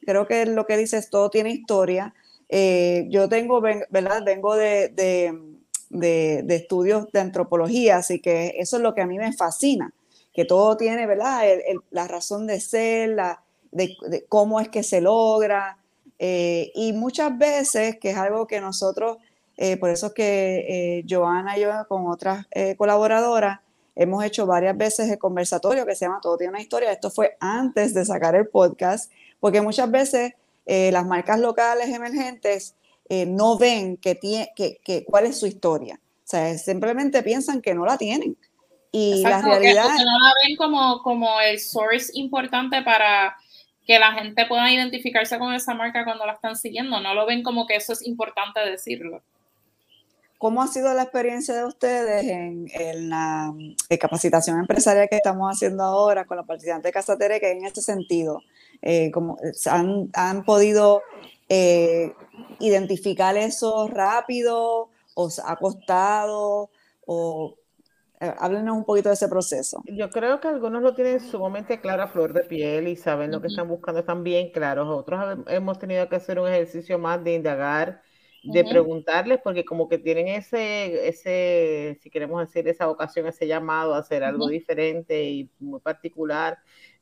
creo 0.00 0.26
que 0.26 0.46
lo 0.46 0.66
que 0.66 0.76
dice 0.76 0.98
es 0.98 1.10
Todo 1.10 1.30
tiene 1.30 1.50
historia. 1.50 2.14
Eh, 2.48 3.06
yo 3.10 3.28
tengo, 3.28 3.60
¿verdad? 3.60 4.22
Vengo 4.24 4.54
de, 4.54 4.88
de, 4.90 5.36
de, 5.90 6.54
estudios 6.54 7.10
de 7.12 7.20
antropología, 7.20 7.96
así 7.96 8.20
que 8.20 8.54
eso 8.58 8.76
es 8.76 8.82
lo 8.82 8.94
que 8.94 9.00
a 9.00 9.06
mí 9.06 9.18
me 9.18 9.32
fascina, 9.32 9.92
que 10.32 10.44
todo 10.44 10.76
tiene, 10.76 11.06
¿verdad? 11.06 11.42
la 11.90 12.06
razón 12.06 12.46
de 12.46 12.60
ser, 12.60 13.10
la, 13.10 13.42
de, 13.72 13.96
cómo 14.28 14.60
es 14.60 14.68
que 14.68 14.82
se 14.82 15.00
logra. 15.00 15.78
Eh, 16.18 16.72
y 16.74 16.92
muchas 16.92 17.36
veces, 17.36 17.98
que 17.98 18.10
es 18.10 18.16
algo 18.16 18.46
que 18.46 18.60
nosotros 18.60 19.18
eh, 19.56 19.76
por 19.76 19.90
eso 19.90 20.08
es 20.08 20.12
que 20.12 20.66
eh, 20.68 21.04
Joana 21.08 21.56
y 21.56 21.62
yo 21.62 21.70
con 21.88 22.06
otras 22.08 22.46
eh, 22.50 22.76
colaboradoras 22.76 23.60
hemos 23.94 24.22
hecho 24.22 24.46
varias 24.46 24.76
veces 24.76 25.10
el 25.10 25.18
conversatorio 25.18 25.86
que 25.86 25.94
se 25.94 26.04
llama 26.04 26.20
Todo 26.20 26.36
tiene 26.36 26.50
una 26.50 26.60
historia. 26.60 26.92
Esto 26.92 27.10
fue 27.10 27.36
antes 27.40 27.94
de 27.94 28.04
sacar 28.04 28.34
el 28.34 28.48
podcast, 28.48 29.10
porque 29.40 29.62
muchas 29.62 29.90
veces 29.90 30.34
las 30.66 31.06
marcas 31.06 31.38
locales 31.38 31.88
emergentes 31.88 32.74
no 33.08 33.56
ven 33.56 33.96
que 33.96 34.16
tiene, 34.16 34.52
que, 34.54 34.78
que, 34.84 35.04
cuál 35.04 35.24
es 35.24 35.38
su 35.38 35.46
historia. 35.46 35.98
O 35.98 36.28
sea, 36.28 36.58
simplemente 36.58 37.22
piensan 37.22 37.62
que 37.62 37.72
no 37.72 37.86
la 37.86 37.96
tienen. 37.96 38.36
Y 38.92 39.22
la 39.22 39.40
realidad... 39.40 39.84
Que, 39.84 40.04
no 40.04 40.18
la 40.18 40.32
ven 40.44 40.56
como, 40.56 41.02
como 41.02 41.40
el 41.40 41.58
source 41.60 42.10
importante 42.14 42.82
para 42.82 43.36
que 43.86 43.98
la 43.98 44.12
gente 44.12 44.46
pueda 44.46 44.70
identificarse 44.70 45.38
con 45.38 45.54
esa 45.54 45.74
marca 45.74 46.04
cuando 46.04 46.26
la 46.26 46.32
están 46.32 46.56
siguiendo. 46.56 47.00
No 47.00 47.14
lo 47.14 47.24
ven 47.26 47.42
como 47.42 47.66
que 47.66 47.76
eso 47.76 47.92
es 47.92 48.06
importante 48.06 48.60
decirlo. 48.60 49.22
¿Cómo 50.38 50.62
ha 50.62 50.66
sido 50.66 50.92
la 50.92 51.04
experiencia 51.04 51.54
de 51.54 51.64
ustedes 51.64 52.24
en, 52.24 53.08
la 53.08 53.54
eh, 53.88 53.98
capacitación 53.98 54.58
empresarial 54.58 55.08
que 55.08 55.16
estamos 55.16 55.50
haciendo 55.50 55.82
ahora 55.82 56.26
con 56.26 56.36
los 56.36 56.46
participantes 56.46 56.90
de 56.90 56.92
Casa 56.92 57.16
que 57.16 57.50
en 57.52 57.64
este 57.64 57.80
sentido? 57.80 58.42
Eh, 58.82 59.10
han, 59.70 60.10
han, 60.12 60.44
podido 60.44 61.02
eh, 61.48 62.12
identificar 62.58 63.36
eso 63.36 63.88
rápido? 63.88 64.90
¿Os 65.14 65.38
ha 65.38 65.56
costado? 65.56 66.70
O, 67.06 67.54
háblenos 68.20 68.76
un 68.76 68.84
poquito 68.84 69.08
de 69.08 69.14
ese 69.14 69.28
proceso. 69.28 69.82
Yo 69.86 70.10
creo 70.10 70.40
que 70.40 70.48
algunos 70.48 70.82
lo 70.82 70.94
tienen 70.94 71.20
sumamente 71.20 71.80
claro 71.80 72.02
a 72.02 72.06
flor 72.08 72.32
de 72.32 72.42
piel 72.42 72.88
y 72.88 72.96
saben 72.96 73.30
lo 73.30 73.40
que 73.40 73.48
están 73.48 73.68
buscando, 73.68 74.00
están 74.00 74.22
bien 74.22 74.50
claros. 74.50 74.88
Otros 74.88 75.38
hemos 75.48 75.78
tenido 75.78 76.08
que 76.08 76.16
hacer 76.16 76.38
un 76.38 76.48
ejercicio 76.48 76.98
más 76.98 77.22
de 77.22 77.34
indagar 77.34 78.02
de 78.52 78.64
preguntarles, 78.64 79.40
porque 79.42 79.64
como 79.64 79.88
que 79.88 79.98
tienen 79.98 80.28
ese, 80.28 81.08
ese, 81.08 81.98
si 82.00 82.10
queremos 82.10 82.40
decir, 82.40 82.68
esa 82.68 82.88
ocasión, 82.88 83.26
ese 83.26 83.46
llamado 83.46 83.94
a 83.94 83.98
hacer 83.98 84.22
algo 84.22 84.48
diferente 84.48 85.24
y 85.24 85.50
muy 85.58 85.80
particular 85.80 86.58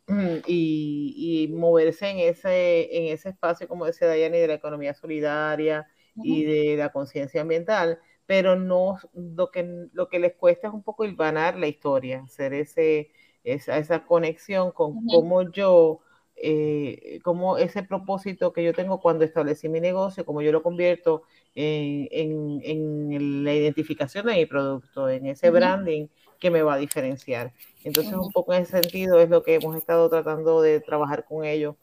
y, 0.47 1.47
y, 1.47 1.52
moverse 1.52 2.09
en 2.09 2.18
ese, 2.18 2.97
en 2.97 3.12
ese 3.12 3.30
espacio, 3.30 3.68
como 3.68 3.85
decía 3.85 4.09
Dayani, 4.09 4.38
de 4.38 4.49
la 4.49 4.54
economía 4.54 4.94
solidaria 4.94 5.87
y 6.16 6.44
de 6.44 6.76
la 6.76 6.90
conciencia 6.90 7.40
ambiental, 7.40 7.99
pero 8.26 8.56
no, 8.56 8.98
lo 9.14 9.50
que, 9.50 9.88
lo 9.92 10.08
que 10.08 10.18
les 10.18 10.34
cuesta 10.34 10.68
es 10.68 10.74
un 10.74 10.82
poco 10.82 11.04
ilvanar 11.04 11.58
la 11.58 11.66
historia, 11.66 12.22
hacer 12.24 12.54
ese, 12.54 13.10
esa, 13.44 13.78
esa 13.78 14.04
conexión 14.04 14.70
con 14.72 15.06
cómo 15.06 15.50
yo 15.50 16.00
eh, 16.36 17.20
como 17.22 17.58
ese 17.58 17.84
propósito 17.84 18.52
que 18.52 18.64
yo 18.64 18.74
tengo 18.74 19.00
cuando 19.00 19.24
establecí 19.24 19.68
mi 19.68 19.80
negocio, 19.80 20.26
como 20.26 20.42
yo 20.42 20.50
lo 20.50 20.62
convierto 20.64 21.22
en, 21.54 22.60
en, 22.62 23.44
la 23.44 23.54
identificación 23.54 24.26
de 24.26 24.34
mi 24.34 24.46
producto, 24.46 25.08
en 25.08 25.26
ese 25.26 25.50
branding 25.50 26.08
que 26.40 26.50
me 26.50 26.62
va 26.62 26.74
a 26.74 26.78
diferenciar. 26.78 27.52
Entonces, 27.84 28.12
un 28.14 28.32
poco 28.32 28.52
en 28.52 28.62
ese 28.62 28.82
sentido 28.82 29.20
es 29.20 29.30
lo 29.30 29.44
que 29.44 29.54
hemos 29.54 29.76
estado 29.76 30.08
tratando 30.08 30.60
de 30.60 30.80
trabajar 30.80 31.24
con 31.24 31.44
ellos. 31.44 31.76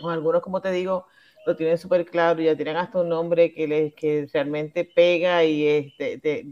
Con 0.00 0.12
algunos, 0.12 0.42
como 0.42 0.60
te 0.60 0.70
digo, 0.70 1.06
lo 1.48 1.56
tienen 1.56 1.78
súper 1.78 2.04
claro, 2.04 2.42
ya 2.42 2.54
tienen 2.54 2.76
hasta 2.76 3.00
un 3.00 3.08
nombre 3.08 3.54
que, 3.54 3.66
les, 3.66 3.94
que 3.94 4.28
realmente 4.30 4.84
pega 4.84 5.42
y 5.44 5.94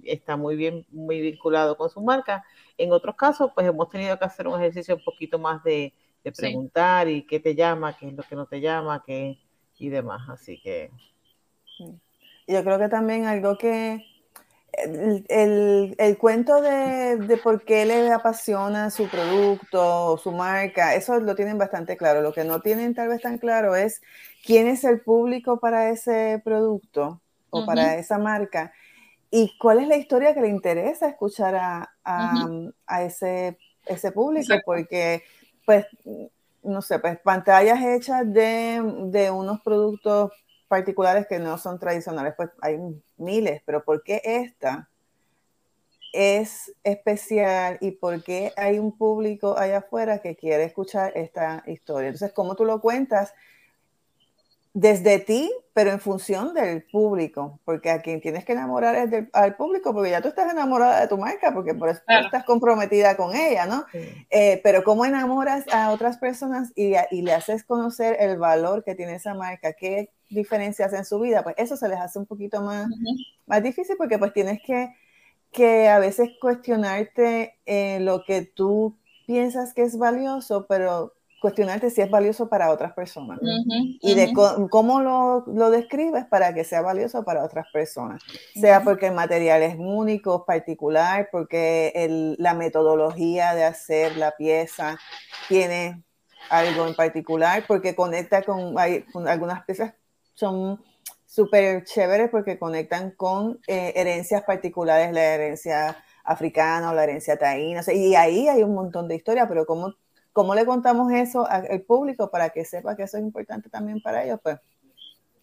está 0.05 0.39
muy 0.39 0.57
bien, 0.57 0.87
muy 0.91 1.21
vinculado 1.21 1.77
con 1.77 1.91
su 1.91 2.01
marca. 2.01 2.43
En 2.79 2.93
otros 2.93 3.15
casos, 3.15 3.51
pues 3.55 3.67
hemos 3.67 3.91
tenido 3.91 4.19
que 4.19 4.25
hacer 4.25 4.49
un 4.49 4.59
ejercicio 4.59 4.97
un 4.97 5.05
poquito 5.05 5.39
más 5.39 5.63
de, 5.63 5.93
de 6.25 6.33
preguntar 6.33 7.11
y 7.11 7.27
qué 7.27 7.39
te 7.39 7.55
llama, 7.55 7.95
qué 7.95 8.09
es 8.09 8.15
lo 8.15 8.23
que 8.23 8.37
no 8.37 8.47
te 8.47 8.59
llama, 8.63 9.03
qué 9.07 9.39
y 9.79 9.91
demás. 9.91 10.31
Así 10.31 10.59
que. 10.63 10.91
Yo 12.49 12.65
creo 12.65 12.79
que 12.79 12.89
también 12.89 13.27
algo 13.27 13.59
que. 13.59 14.03
El, 14.77 15.95
el, 15.99 16.19
cuento 16.19 16.61
de, 16.61 17.17
de, 17.17 17.37
por 17.39 17.65
qué 17.65 17.87
le 17.87 18.13
apasiona 18.13 18.91
su 18.91 19.09
producto 19.09 20.13
o 20.13 20.19
su 20.19 20.33
marca, 20.33 20.95
eso 20.95 21.19
lo 21.19 21.35
tienen 21.35 21.57
bastante 21.57 21.97
claro. 21.97 22.21
Lo 22.21 22.33
que 22.33 22.45
no 22.45 22.61
tienen 22.61 22.95
tal 22.95 23.09
vez 23.09 23.23
tan 23.23 23.39
claro 23.39 23.75
es 23.75 24.03
quién 24.45 24.67
es 24.67 24.85
el 24.85 25.01
público 25.01 25.59
para 25.59 25.89
ese 25.91 26.41
producto 26.45 27.23
o 27.51 27.65
para 27.65 27.95
esa 27.95 28.19
marca 28.19 28.73
y 29.31 29.57
cuál 29.59 29.81
es 29.81 29.89
la 29.89 29.97
historia 29.97 30.35
que 30.35 30.41
le 30.41 30.49
interesa 30.49 31.09
escuchar 31.09 31.55
a, 31.57 31.91
a, 32.05 32.49
a 32.87 33.03
ese, 33.03 33.59
ese 33.85 34.13
público, 34.13 34.55
porque 34.65 35.25
pues, 35.65 35.85
no 36.63 36.81
sé, 36.81 36.99
pues 36.99 37.19
pantallas 37.21 37.83
hechas 37.83 38.33
de, 38.33 38.81
de, 39.07 39.31
unos 39.31 39.61
productos 39.61 40.31
particulares 40.69 41.27
que 41.27 41.39
no 41.39 41.59
son 41.59 41.79
tradicionales, 41.79 42.35
pues 42.37 42.51
hay 42.61 42.79
miles, 43.17 43.63
pero 43.65 43.85
¿por 43.85 44.03
qué 44.03 44.21
esta 44.25 44.89
es 46.13 46.73
especial 46.83 47.79
y 47.81 47.93
por 47.93 48.23
qué 48.23 48.53
hay 48.57 48.79
un 48.79 48.97
público 48.97 49.57
allá 49.59 49.79
afuera 49.79 50.21
que 50.21 50.37
quiere 50.37 50.65
escuchar 50.65 51.13
esta 51.15 51.63
historia? 51.67 52.09
Entonces, 52.09 52.33
¿cómo 52.33 52.55
tú 52.57 52.65
lo 52.65 52.81
cuentas? 52.81 53.35
Desde 54.77 55.19
ti, 55.21 55.51
pero 55.73 55.91
en 55.91 56.01
función 56.01 56.53
del 56.53 56.83
público, 56.83 57.61
porque 57.65 57.91
a 57.91 58.03
quien 58.03 58.21
tienes 58.21 58.45
que 58.45 58.53
enamorar 58.53 58.95
es 58.95 59.11
del, 59.11 59.31
al 59.33 59.57
público, 59.57 59.95
porque 59.95 60.11
ya 60.11 60.21
tú 60.21 60.29
estás 60.29 60.53
enamorada 60.53 61.01
de 61.01 61.09
tu 61.09 61.17
marca, 61.17 61.55
porque 61.55 61.73
por 61.73 61.89
eso 61.89 62.03
estás 62.07 62.45
comprometida 62.45 63.17
con 63.17 63.35
ella, 63.35 63.65
¿no? 63.65 63.87
Eh, 64.29 64.61
pero 64.63 64.85
cómo 64.85 65.07
enamoras 65.07 65.65
a 65.73 65.93
otras 65.93 66.19
personas 66.19 66.73
y, 66.77 66.93
y, 67.11 67.23
le 67.23 67.33
haces 67.33 67.65
conocer 67.65 68.19
el 68.21 68.37
valor 68.37 68.85
que 68.85 68.95
tiene 68.95 69.15
esa 69.15 69.33
marca, 69.33 69.73
qué 69.73 70.11
diferencias 70.29 70.93
en 70.93 71.07
su 71.07 71.19
vida, 71.21 71.43
pues 71.43 71.55
eso 71.57 71.79
se 71.79 71.89
les 71.89 71.99
hace 71.99 72.19
un 72.19 72.27
poquito 72.27 72.61
más, 72.61 72.87
más 73.47 73.63
difícil 73.63 73.97
porque 73.97 74.19
pues 74.19 74.35
tienes 74.35 74.61
que, 74.63 74.95
que 75.53 75.89
a 75.89 75.99
veces 75.99 76.33
cuestionarte 76.39 77.55
eh, 77.65 77.99
lo 78.01 78.25
que 78.27 78.43
tú 78.43 78.95
piensas 79.27 79.73
que 79.73 79.85
es 79.85 79.97
valioso, 79.97 80.67
pero 80.67 81.16
cuestionarte 81.47 81.91
si 81.91 82.01
es 82.01 82.11
valioso 82.11 82.49
para 82.49 82.73
otras 82.73 82.93
personas 82.93 83.39
y 84.01 84.15
de 84.17 84.33
cómo 84.33 85.01
lo, 85.01 85.45
lo, 85.47 85.71
describes 85.71 86.25
para 86.25 86.53
que 86.53 86.65
sea 86.65 86.83
valioso 86.83 87.23
para 87.25 87.45
otras 87.45 87.69
personas, 87.73 88.21
sea 88.53 88.83
porque 88.83 89.07
el 89.07 89.15
material 89.15 89.63
es 89.63 89.77
único, 89.79 90.45
particular, 90.45 91.29
porque 91.31 91.93
el, 91.95 92.35
la 92.41 92.55
metodología 92.55 93.55
de 93.55 93.63
hacer 93.63 94.17
la 94.17 94.33
pieza 94.33 94.99
tiene 95.49 96.03
algo 96.51 96.89
en 96.89 96.97
particular, 96.97 97.63
porque 97.69 97.95
conecta 97.95 98.43
con, 98.43 98.77
hay, 98.77 99.05
algunas 99.29 99.65
piezas 99.65 99.95
son 100.35 100.83
súper 101.27 101.85
chéveres 101.85 102.29
porque 102.29 102.59
conectan 102.59 103.13
con 103.13 103.61
eh, 103.69 103.93
herencias 103.95 104.43
particulares, 104.43 105.13
la 105.13 105.23
herencia 105.23 105.97
africana 106.25 106.91
o 106.91 106.95
la 106.95 107.05
herencia 107.05 107.39
taína, 107.39 107.83
y 107.95 108.17
ahí 108.17 108.49
hay 108.49 108.65
un 108.65 108.75
montón 108.75 109.07
de 109.07 109.15
historia, 109.15 109.47
pero 109.47 109.65
cómo 109.65 109.95
¿Cómo 110.37 110.55
le 110.55 110.67
contamos 110.67 111.11
eso 111.13 111.49
al 111.49 111.81
público 111.81 112.31
para 112.31 112.51
que 112.51 112.67
sepa 112.67 112.95
que 112.95 113.05
eso 113.05 113.17
es 113.17 113.23
importante 113.23 113.71
también 113.71 114.03
para 114.03 114.23
ellos? 114.23 114.39
Pues 114.43 114.59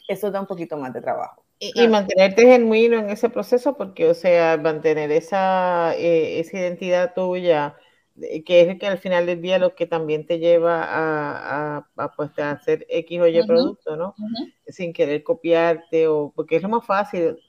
eso 0.07 0.29
da 0.29 0.39
un 0.39 0.45
poquito 0.45 0.77
más 0.77 0.93
de 0.93 1.01
trabajo. 1.01 1.43
Y, 1.57 1.87
mantenerte 1.87 2.43
genuino 2.43 2.99
en 2.99 3.09
ese 3.09 3.27
proceso, 3.27 3.75
porque, 3.75 4.07
o 4.07 4.13
sea, 4.13 4.55
mantener 4.57 5.11
esa, 5.11 5.95
eh, 5.97 6.39
esa 6.39 6.59
identidad 6.59 7.15
tuya, 7.15 7.75
que 8.45 8.61
es 8.61 8.77
que 8.77 8.85
al 8.85 8.99
final 8.99 9.25
del 9.25 9.41
día 9.41 9.57
lo 9.57 9.73
que 9.73 9.87
también 9.87 10.27
te 10.27 10.37
lleva 10.37 10.83
a, 10.83 11.87
a, 11.97 12.15
pues, 12.15 12.37
a 12.37 12.51
hacer 12.51 12.85
X 12.87 13.19
o 13.19 13.27
Y 13.27 13.47
producto, 13.47 13.97
¿no? 13.97 14.13
Sin 14.67 14.93
querer 14.93 15.23
copiarte, 15.23 16.07
o 16.07 16.31
porque 16.35 16.57
es 16.57 16.61
lo 16.61 16.69
más 16.69 16.85
fácil, 16.85 17.39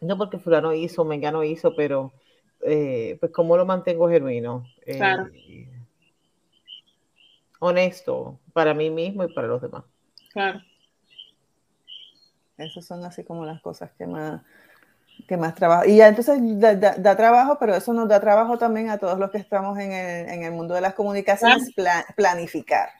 no 0.00 0.18
porque 0.18 0.40
fulano 0.40 0.74
hizo, 0.74 1.04
mengano 1.04 1.44
hizo, 1.44 1.76
pero 1.76 2.12
eh, 2.66 3.18
pues 3.20 3.30
cómo 3.30 3.56
lo 3.56 3.66
mantengo 3.66 4.08
genuino. 4.08 4.66
Eh, 4.84 4.96
claro 4.96 5.28
honesto 7.62 8.40
para 8.52 8.74
mí 8.74 8.90
mismo 8.90 9.22
y 9.22 9.32
para 9.32 9.46
los 9.46 9.62
demás. 9.62 9.84
Claro. 10.32 10.60
Esas 12.58 12.84
son 12.84 13.04
así 13.04 13.22
como 13.22 13.44
las 13.44 13.62
cosas 13.62 13.90
que 13.96 14.04
más, 14.04 14.42
que 15.28 15.36
más 15.36 15.54
trabajo. 15.54 15.84
Y 15.86 15.96
ya 15.96 16.08
entonces 16.08 16.38
da, 16.58 17.16
trabajo, 17.16 17.58
pero 17.60 17.76
eso 17.76 17.92
nos 17.92 18.08
da 18.08 18.20
trabajo 18.20 18.58
también 18.58 18.90
a 18.90 18.98
todos 18.98 19.16
los 19.18 19.30
que 19.30 19.38
estamos 19.38 19.78
en 19.78 19.92
el, 19.92 20.28
en 20.28 20.42
el 20.42 20.52
mundo 20.52 20.74
de 20.74 20.80
las 20.80 20.94
comunicaciones, 20.94 21.70
planificar. 22.16 22.90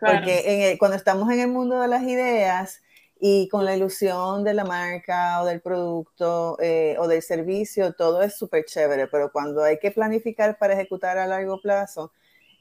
Porque 0.00 0.76
cuando 0.78 0.96
estamos 0.96 1.30
en 1.30 1.40
el 1.40 1.48
mundo 1.48 1.80
de 1.80 1.88
las 1.88 2.02
ideas 2.02 2.82
y 3.20 3.48
con 3.48 3.64
la 3.64 3.76
ilusión 3.76 4.42
de 4.42 4.54
la 4.54 4.64
marca 4.64 5.42
o 5.42 5.44
del 5.44 5.60
producto 5.60 6.56
eh, 6.60 6.96
o 6.98 7.06
del 7.06 7.22
servicio, 7.22 7.92
todo 7.92 8.22
es 8.22 8.36
súper 8.36 8.64
chévere, 8.64 9.06
pero 9.06 9.30
cuando 9.30 9.62
hay 9.62 9.78
que 9.78 9.90
planificar 9.90 10.58
para 10.58 10.74
ejecutar 10.74 11.18
a 11.18 11.26
largo 11.26 11.60
plazo, 11.60 12.12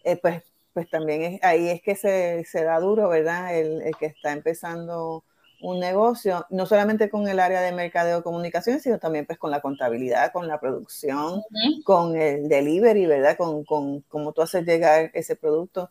eh, 0.03 0.17
pues, 0.17 0.43
pues 0.77 0.91
también 0.91 1.23
es, 1.23 1.43
ahí 1.43 1.69
es 1.69 1.81
que 1.81 1.95
se, 1.95 2.45
se 2.45 2.63
da 2.63 2.79
duro, 2.79 3.09
¿verdad? 3.09 3.57
El, 3.57 3.81
el, 3.81 3.95
que 3.95 4.05
está 4.05 4.31
empezando 4.31 5.23
un 5.59 5.79
negocio, 5.79 6.45
no 6.51 6.67
solamente 6.67 7.09
con 7.09 7.27
el 7.27 7.39
área 7.39 7.61
de 7.61 7.71
mercadeo 7.71 8.21
comunicación, 8.21 8.79
sino 8.79 8.99
también 8.99 9.25
pues 9.25 9.39
con 9.39 9.49
la 9.49 9.59
contabilidad, 9.59 10.31
con 10.31 10.47
la 10.47 10.59
producción, 10.59 11.41
con 11.83 12.15
el 12.15 12.47
delivery, 12.47 13.07
¿verdad? 13.07 13.37
Con, 13.37 13.63
con 13.63 14.01
cómo 14.01 14.33
tú 14.33 14.43
haces 14.43 14.67
llegar 14.67 15.09
ese 15.15 15.35
producto 15.35 15.89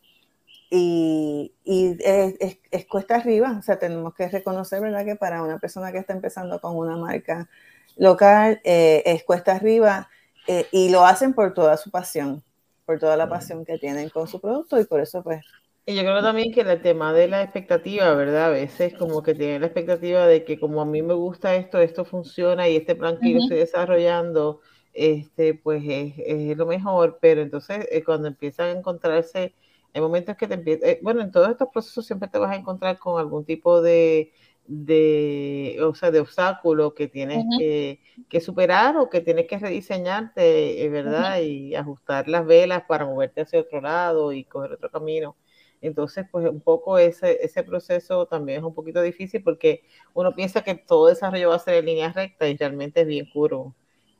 y, 0.70 1.52
y 1.64 1.96
es, 1.98 2.58
es, 2.70 2.86
cuesta 2.86 3.16
arriba, 3.16 3.56
o 3.58 3.62
sea, 3.62 3.80
tenemos 3.80 4.14
que 4.14 4.28
reconocer, 4.28 4.80
¿verdad? 4.80 5.04
Que 5.04 5.16
para 5.16 5.42
una 5.42 5.58
persona 5.58 5.90
que 5.90 5.98
está 5.98 6.12
empezando 6.12 6.60
con 6.60 6.76
una 6.76 6.96
marca 6.96 7.48
local, 7.96 8.60
eh, 8.62 9.02
es 9.04 9.24
cuesta 9.24 9.56
arriba 9.56 10.08
eh, 10.46 10.68
y 10.70 10.90
lo 10.90 11.04
hacen 11.04 11.34
por 11.34 11.54
toda 11.54 11.76
su 11.76 11.90
pasión, 11.90 12.44
por 12.86 12.98
toda 12.98 13.16
la 13.16 13.28
pasión 13.28 13.64
que 13.64 13.78
tienen 13.78 14.08
con 14.08 14.28
su 14.28 14.40
producto 14.40 14.80
y 14.80 14.84
por 14.84 15.00
eso 15.00 15.22
pues... 15.22 15.44
Y 15.88 15.94
yo 15.94 16.02
creo 16.02 16.20
también 16.20 16.52
que 16.52 16.62
el 16.62 16.82
tema 16.82 17.12
de 17.12 17.28
la 17.28 17.42
expectativa, 17.42 18.12
¿verdad? 18.14 18.46
A 18.46 18.50
veces 18.50 18.94
como 18.94 19.22
que 19.22 19.34
tienen 19.34 19.60
la 19.60 19.68
expectativa 19.68 20.26
de 20.26 20.44
que 20.44 20.58
como 20.58 20.80
a 20.80 20.84
mí 20.84 21.00
me 21.02 21.14
gusta 21.14 21.54
esto, 21.54 21.78
esto 21.78 22.04
funciona 22.04 22.68
y 22.68 22.76
este 22.76 22.96
plan 22.96 23.18
que 23.20 23.32
yo 23.32 23.38
estoy 23.38 23.58
desarrollando, 23.58 24.60
este, 24.92 25.54
pues 25.54 25.84
es, 25.86 26.14
es, 26.18 26.56
lo 26.56 26.66
mejor, 26.66 27.18
pero 27.20 27.40
entonces 27.40 27.86
eh, 27.90 28.02
cuando 28.02 28.26
empiezan 28.26 28.68
a 28.68 28.78
encontrarse 28.78 29.54
hay 29.94 30.00
momentos 30.00 30.36
que 30.36 30.46
te 30.46 30.54
empiezas, 30.54 30.88
eh, 30.88 31.00
bueno, 31.02 31.22
en 31.22 31.30
todos 31.30 31.48
estos 31.50 31.68
procesos 31.72 32.04
siempre 32.04 32.28
te 32.28 32.38
vas 32.38 32.50
a 32.50 32.56
encontrar 32.56 32.98
con 32.98 33.18
algún 33.18 33.44
tipo 33.44 33.80
de, 33.80 34.32
de, 34.68 35.78
o 35.82 35.94
sea, 35.94 36.10
de 36.10 36.20
obstáculo 36.20 36.94
que 36.94 37.08
tienes 37.08 37.44
que, 37.58 38.00
que, 38.28 38.40
superar 38.40 38.96
o 38.96 39.10
que 39.10 39.20
tienes 39.20 39.46
que 39.46 39.58
rediseñarte, 39.58 40.84
eh, 40.84 40.88
¿verdad? 40.88 41.40
Y 41.40 41.74
ajustar 41.74 42.28
las 42.28 42.46
velas 42.46 42.84
para 42.88 43.06
moverte 43.06 43.42
hacia 43.42 43.60
otro 43.60 43.80
lado 43.80 44.32
y 44.32 44.44
coger 44.44 44.72
otro 44.72 44.90
camino. 44.90 45.36
Entonces, 45.80 46.26
pues 46.30 46.48
un 46.48 46.60
poco 46.60 46.98
ese, 46.98 47.44
ese 47.44 47.62
proceso 47.62 48.26
también 48.26 48.58
es 48.58 48.64
un 48.64 48.74
poquito 48.74 49.02
difícil 49.02 49.42
porque 49.42 49.84
uno 50.14 50.34
piensa 50.34 50.62
que 50.62 50.74
todo 50.74 51.08
desarrollo 51.08 51.50
va 51.50 51.56
a 51.56 51.58
ser 51.60 51.74
en 51.74 51.86
línea 51.86 52.12
recta 52.12 52.48
y 52.48 52.56
realmente 52.56 53.02
es 53.02 53.06
bien 53.06 53.26
curvo. 53.32 53.74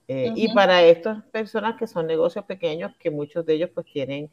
Eh, 0.08 0.32
y 0.36 0.54
para 0.54 0.84
estas 0.84 1.24
personas 1.24 1.76
que 1.76 1.86
son 1.86 2.06
negocios 2.06 2.44
pequeños, 2.44 2.92
que 2.98 3.10
muchos 3.10 3.44
de 3.44 3.54
ellos 3.54 3.70
pues 3.74 3.86
tienen 3.86 4.30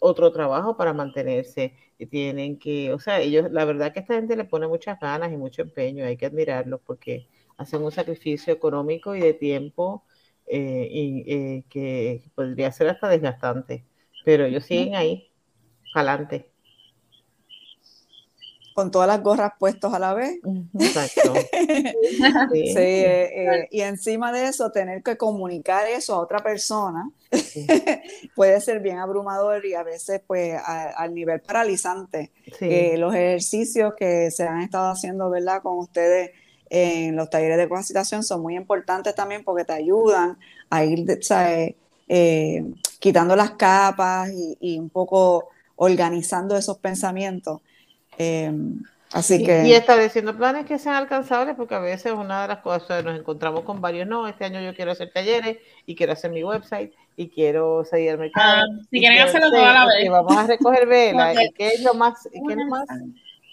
otro 0.00 0.32
trabajo 0.32 0.76
para 0.76 0.92
mantenerse, 0.92 1.74
y 1.98 2.06
tienen 2.06 2.58
que, 2.58 2.92
o 2.92 2.98
sea, 2.98 3.20
ellos, 3.20 3.50
la 3.52 3.64
verdad 3.64 3.92
que 3.92 4.00
esta 4.00 4.14
gente 4.14 4.36
le 4.36 4.44
pone 4.44 4.66
muchas 4.66 4.98
ganas 4.98 5.32
y 5.32 5.36
mucho 5.36 5.62
empeño, 5.62 6.04
hay 6.04 6.16
que 6.16 6.26
admirarlos 6.26 6.80
porque 6.84 7.28
hacen 7.56 7.82
un 7.82 7.92
sacrificio 7.92 8.52
económico 8.52 9.14
y 9.14 9.20
de 9.20 9.34
tiempo 9.34 10.04
eh, 10.46 10.88
y, 10.90 11.24
eh, 11.32 11.64
que 11.68 12.22
podría 12.34 12.72
ser 12.72 12.88
hasta 12.88 13.08
desgastante, 13.08 13.84
pero 14.24 14.44
ellos 14.44 14.64
siguen 14.64 14.96
ahí, 14.96 15.30
adelante 15.94 16.51
con 18.74 18.90
todas 18.90 19.08
las 19.08 19.22
gorras 19.22 19.52
puestos 19.58 19.92
a 19.92 19.98
la 19.98 20.14
vez. 20.14 20.38
Exacto. 20.78 21.34
sí, 22.52 22.74
eh, 22.74 23.62
eh, 23.62 23.68
y 23.70 23.80
encima 23.80 24.32
de 24.32 24.48
eso, 24.48 24.70
tener 24.70 25.02
que 25.02 25.16
comunicar 25.16 25.86
eso 25.88 26.14
a 26.14 26.20
otra 26.20 26.38
persona 26.38 27.10
puede 28.34 28.60
ser 28.60 28.80
bien 28.80 28.98
abrumador 28.98 29.64
y 29.64 29.74
a 29.74 29.82
veces 29.82 30.20
pues 30.26 30.60
al 30.66 31.14
nivel 31.14 31.40
paralizante. 31.40 32.30
los 32.96 33.14
ejercicios 33.14 33.94
que 33.96 34.30
se 34.30 34.44
han 34.44 34.62
estado 34.62 34.90
haciendo, 34.90 35.30
¿verdad? 35.30 35.62
Con 35.62 35.78
ustedes 35.78 36.30
en 36.70 37.16
los 37.16 37.28
talleres 37.28 37.58
de 37.58 37.68
capacitación 37.68 38.22
son 38.22 38.40
muy 38.40 38.56
importantes 38.56 39.14
también 39.14 39.44
porque 39.44 39.64
te 39.64 39.74
ayudan 39.74 40.38
a 40.70 40.84
ir, 40.84 41.06
eh, 42.08 42.64
quitando 42.98 43.36
las 43.36 43.52
capas 43.52 44.30
y 44.58 44.78
un 44.78 44.88
poco 44.88 45.50
organizando 45.76 46.56
esos 46.56 46.78
pensamientos. 46.78 47.60
Em, 48.18 48.82
así 49.12 49.44
que... 49.44 49.64
Y 49.66 49.72
estableciendo 49.72 50.36
planes 50.36 50.66
que 50.66 50.78
sean 50.78 50.96
alcanzables, 50.96 51.54
porque 51.56 51.74
a 51.74 51.80
veces 51.80 52.12
una 52.12 52.42
de 52.42 52.48
las 52.48 52.58
cosas, 52.58 53.04
nos 53.04 53.18
encontramos 53.18 53.62
con 53.62 53.80
varios, 53.80 54.06
no, 54.06 54.28
este 54.28 54.44
año 54.44 54.60
yo 54.60 54.74
quiero 54.74 54.92
hacer 54.92 55.10
talleres 55.12 55.58
y 55.86 55.94
quiero 55.94 56.12
hacer 56.12 56.30
mi 56.30 56.44
website 56.44 56.92
y 57.16 57.28
quiero 57.28 57.84
seguir 57.84 58.12
al 58.12 58.18
mercado. 58.18 58.62
Ah, 58.62 58.84
si 58.90 58.98
quieren 58.98 59.20
hacerlo 59.20 59.50
toda 59.50 59.72
la 59.72 59.86
vez. 59.86 60.10
Vamos 60.10 60.36
a 60.36 60.46
recoger 60.46 60.86
velas. 60.86 61.36
¿Y 61.42 61.52
qué 61.52 61.68
es 61.68 61.82
lo 61.82 61.94
más, 61.94 62.28
qué 62.30 62.38
es 62.38 62.56
lo 62.56 62.66
más, 62.66 62.86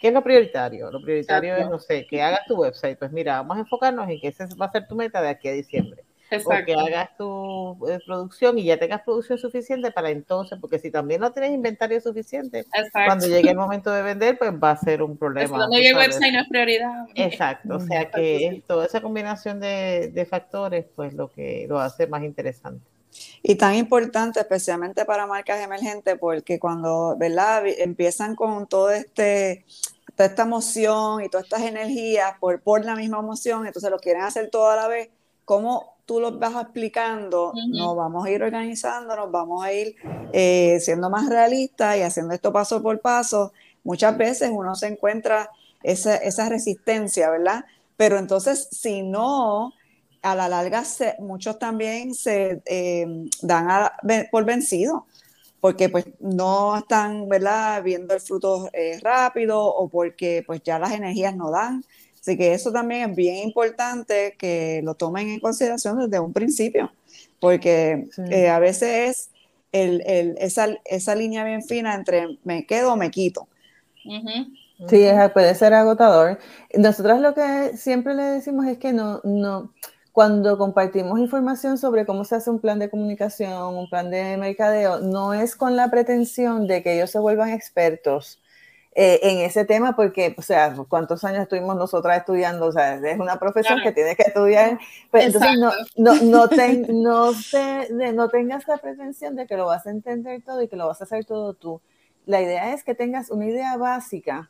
qué 0.02 0.08
es 0.08 0.14
lo 0.14 0.24
prioritario? 0.24 0.92
Lo 0.92 1.02
prioritario 1.02 1.56
es, 1.56 1.70
no 1.70 1.80
sé, 1.80 2.06
que 2.08 2.22
hagas 2.22 2.46
tu 2.48 2.56
website. 2.56 2.98
Pues 2.98 3.12
mira, 3.12 3.38
vamos 3.38 3.58
a 3.58 3.60
enfocarnos 3.62 4.10
en 4.10 4.20
que 4.20 4.28
esa 4.28 4.48
va 4.60 4.68
a 4.68 4.72
ser 4.72 4.88
tu 4.88 4.96
meta 4.96 5.22
de 5.22 5.30
aquí 5.30 5.48
a 5.48 5.54
diciembre. 5.54 6.04
O 6.32 6.66
que 6.66 6.74
hagas 6.74 7.16
tu 7.18 7.88
eh, 7.88 8.00
producción 8.06 8.58
y 8.58 8.66
ya 8.66 8.78
tengas 8.78 9.02
producción 9.02 9.38
suficiente 9.38 9.92
para 9.92 10.10
entonces, 10.10 10.58
porque 10.60 10.80
si 10.80 10.92
también 10.92 11.22
no 11.22 11.32
tienes 11.32 11.52
inventario 11.52 12.00
suficiente, 12.02 12.66
cuando 13.06 13.28
llegue 13.28 13.50
el 13.50 13.58
momento 13.58 13.92
de 13.92 14.02
vender, 14.02 14.38
pues 14.38 14.52
va 14.52 14.72
a 14.72 14.78
ser 14.78 15.02
un 15.02 15.18
problema. 15.20 15.50
cuando 15.50 15.76
llegue 15.76 15.90
el 15.90 15.98
website 15.98 16.34
no 16.34 16.42
es 16.42 16.50
prioridad. 16.50 17.08
Exacto, 17.16 17.76
o 17.76 17.80
sea 17.80 18.10
que 18.12 18.64
toda 18.68 18.86
esa 18.86 19.02
combinación 19.02 19.60
de, 19.60 20.12
de 20.14 20.26
factores, 20.26 20.86
pues 20.96 21.14
lo 21.14 21.32
que 21.32 21.66
lo 21.68 21.80
hace 21.80 22.08
más 22.08 22.24
interesante. 22.24 22.86
Y 23.42 23.56
tan 23.56 23.76
importante, 23.76 24.40
especialmente 24.40 25.06
para 25.06 25.26
marcas 25.26 25.60
emergentes, 25.62 26.18
porque 26.20 26.60
cuando 26.60 27.16
¿verdad? 27.18 27.64
empiezan 27.66 28.36
con 28.36 28.68
todo 28.68 28.92
este, 28.92 29.66
toda 30.16 30.30
esta 30.30 30.44
emoción 30.44 31.24
y 31.24 31.30
todas 31.30 31.46
estas 31.46 31.62
energías 31.62 32.34
por, 32.40 32.62
por 32.62 32.86
la 32.86 32.96
misma 32.96 33.20
emoción, 33.20 33.66
entonces 33.66 33.90
lo 33.90 34.00
quieren 34.00 34.24
hacer 34.24 34.50
todo 34.50 34.70
a 34.70 34.76
la 34.76 34.88
vez, 34.88 35.10
¿cómo 35.46 35.96
tú 36.10 36.20
lo 36.20 36.40
vas 36.40 36.56
explicando, 36.60 37.54
nos 37.68 37.96
vamos 37.96 38.26
a 38.26 38.32
ir 38.32 38.42
organizando, 38.42 39.16
nos 39.16 39.30
vamos 39.30 39.64
a 39.64 39.72
ir 39.72 39.96
eh, 40.34 40.80
siendo 40.82 41.08
más 41.12 41.30
realistas 41.30 41.98
y 41.98 42.02
haciendo 42.02 42.34
esto 42.34 42.52
paso 42.52 42.82
por 42.82 43.00
paso. 43.00 43.54
Muchas 43.84 44.18
veces 44.18 44.50
uno 44.52 44.74
se 44.74 44.88
encuentra 44.88 45.52
esa, 45.84 46.16
esa 46.16 46.50
resistencia, 46.50 47.30
¿verdad? 47.30 47.64
Pero 47.96 48.18
entonces, 48.18 48.70
si 48.72 49.04
no, 49.04 49.72
a 50.24 50.34
la 50.34 50.50
larga 50.50 50.82
muchos 51.20 51.60
también 51.60 52.16
se 52.16 52.64
eh, 52.66 53.06
dan 53.44 53.92
por 54.32 54.46
vencido 54.46 55.06
porque 55.60 55.90
pues 55.90 56.06
no 56.20 56.76
están, 56.76 57.30
¿verdad? 57.30 57.84
Viendo 57.84 58.16
el 58.16 58.22
fruto 58.22 58.68
eh, 58.74 58.98
rápido 59.00 59.64
o 59.64 59.88
porque 59.90 60.44
pues 60.48 60.64
ya 60.64 60.80
las 60.80 60.92
energías 60.92 61.36
no 61.36 61.52
dan. 61.52 61.84
Así 62.20 62.38
que 62.38 62.54
eso 62.54 62.72
también 62.72 63.10
es 63.10 63.16
bien 63.16 63.38
importante 63.38 64.36
que 64.38 64.82
lo 64.84 64.96
tomen 64.96 65.30
en 65.30 65.40
consideración 65.40 66.00
desde 66.00 66.20
un 66.20 66.34
principio, 66.34 66.92
porque 67.40 68.08
eh, 68.30 68.50
a 68.50 68.60
veces 68.60 69.30
es 69.72 70.02
esa, 70.40 70.68
esa, 70.86 71.16
línea 71.16 71.44
bien 71.44 71.64
fina 71.64 71.96
entre 71.96 72.40
me 72.44 72.66
quedo 72.66 72.94
o 72.94 72.96
me 72.96 73.12
quito. 73.12 73.48
Sí, 74.88 75.06
puede 75.34 75.56
ser 75.56 75.74
agotador. 75.74 76.40
Nosotros 76.74 77.20
lo 77.20 77.34
que 77.34 77.78
siempre 77.78 78.16
le 78.16 78.24
decimos 78.24 78.66
es 78.66 78.78
que 78.78 78.94
no, 78.94 79.22
no, 79.24 79.74
cuando 80.12 80.58
compartimos 80.58 81.20
información 81.20 81.78
sobre 81.78 82.06
cómo 82.06 82.26
se 82.26 82.36
hace 82.36 82.50
un 82.50 82.60
plan 82.60 82.80
de 82.80 82.90
comunicación, 82.90 83.76
un 83.76 83.90
plan 83.90 84.10
de 84.10 84.38
mercadeo, 84.38 85.00
no 85.00 85.34
es 85.34 85.56
con 85.56 85.76
la 85.76 85.90
pretensión 85.90 86.68
de 86.68 86.82
que 86.82 86.96
ellos 86.96 87.12
se 87.12 87.20
vuelvan 87.20 87.50
expertos 87.50 88.42
eh, 88.96 89.20
en 89.22 89.40
ese 89.40 89.66
tema 89.66 89.96
porque, 89.96 90.36
o 90.38 90.42
sea, 90.42 90.76
¿cuántos 90.88 91.24
años 91.24 91.44
estuvimos 91.44 91.76
nosotras 91.76 92.18
estudiando? 92.18 92.66
O 92.66 92.72
sea, 92.72 92.96
es 92.96 93.20
una 93.20 93.40
profesión 93.40 93.80
que 93.84 93.92
tienes 93.92 94.18
que 94.18 94.24
estudiar. 94.24 94.80
Pues, 95.12 95.28
entonces, 95.28 95.60
no, 95.60 95.72
no, 95.96 96.16
no, 96.16 96.48
no, 96.90 97.32
no 98.14 98.30
tengas 98.30 98.68
la 98.68 98.78
pretensión 98.78 99.36
de 99.36 99.46
que 99.46 99.58
lo 99.58 99.68
vas 99.68 99.86
a 99.86 99.92
entender 99.92 100.42
todo 100.44 100.62
y 100.62 100.68
que 100.68 100.76
lo 100.76 100.88
vas 100.88 101.02
a 101.02 101.04
hacer 101.04 101.26
todo 101.26 101.54
tú. 101.54 101.82
La 102.26 102.42
idea 102.42 102.74
es 102.74 102.84
que 102.84 102.96
tengas 102.96 103.30
una 103.30 103.46
idea 103.46 103.78
básica 103.78 104.50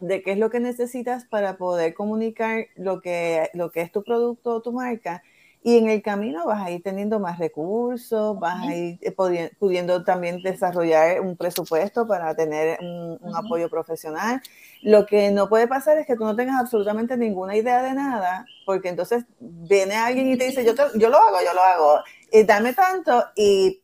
de 0.00 0.22
qué 0.22 0.32
es 0.32 0.38
lo 0.38 0.48
que 0.48 0.60
necesitas 0.60 1.26
para 1.26 1.58
poder 1.58 1.92
comunicar 1.92 2.66
lo 2.76 3.00
que, 3.00 3.50
lo 3.52 3.70
que 3.70 3.82
es 3.82 3.92
tu 3.92 4.02
producto 4.02 4.54
o 4.54 4.62
tu 4.62 4.72
marca 4.72 5.22
y 5.62 5.76
en 5.76 5.90
el 5.90 6.02
camino 6.02 6.46
vas 6.46 6.62
a 6.62 6.70
ir 6.70 6.82
teniendo 6.82 7.20
más 7.20 7.38
recursos, 7.38 8.38
vas 8.38 8.66
a 8.66 8.74
ir 8.74 8.98
eh, 9.02 9.50
pudiendo 9.58 10.04
también 10.04 10.42
desarrollar 10.42 11.20
un 11.20 11.36
presupuesto 11.36 12.06
para 12.06 12.34
tener 12.34 12.78
un, 12.80 13.18
apoyo 13.34 13.68
profesional. 13.68 14.40
Lo 14.82 15.04
que 15.04 15.30
no 15.30 15.50
puede 15.50 15.68
pasar 15.68 15.98
es 15.98 16.06
que 16.06 16.16
tú 16.16 16.24
no 16.24 16.34
tengas 16.34 16.58
absolutamente 16.58 17.16
ninguna 17.16 17.56
idea 17.56 17.82
de 17.82 17.92
nada, 17.92 18.46
porque 18.64 18.88
entonces 18.88 19.24
viene 19.38 19.96
alguien 19.96 20.30
y 20.30 20.38
te 20.38 20.46
dice, 20.46 20.64
yo, 20.64 20.72
yo 20.94 21.10
lo 21.10 21.18
hago, 21.18 21.36
yo 21.44 21.52
lo 21.52 21.60
hago, 21.60 22.00
y 22.32 22.44
dame 22.44 22.72
tanto 22.72 23.24
y 23.36 23.82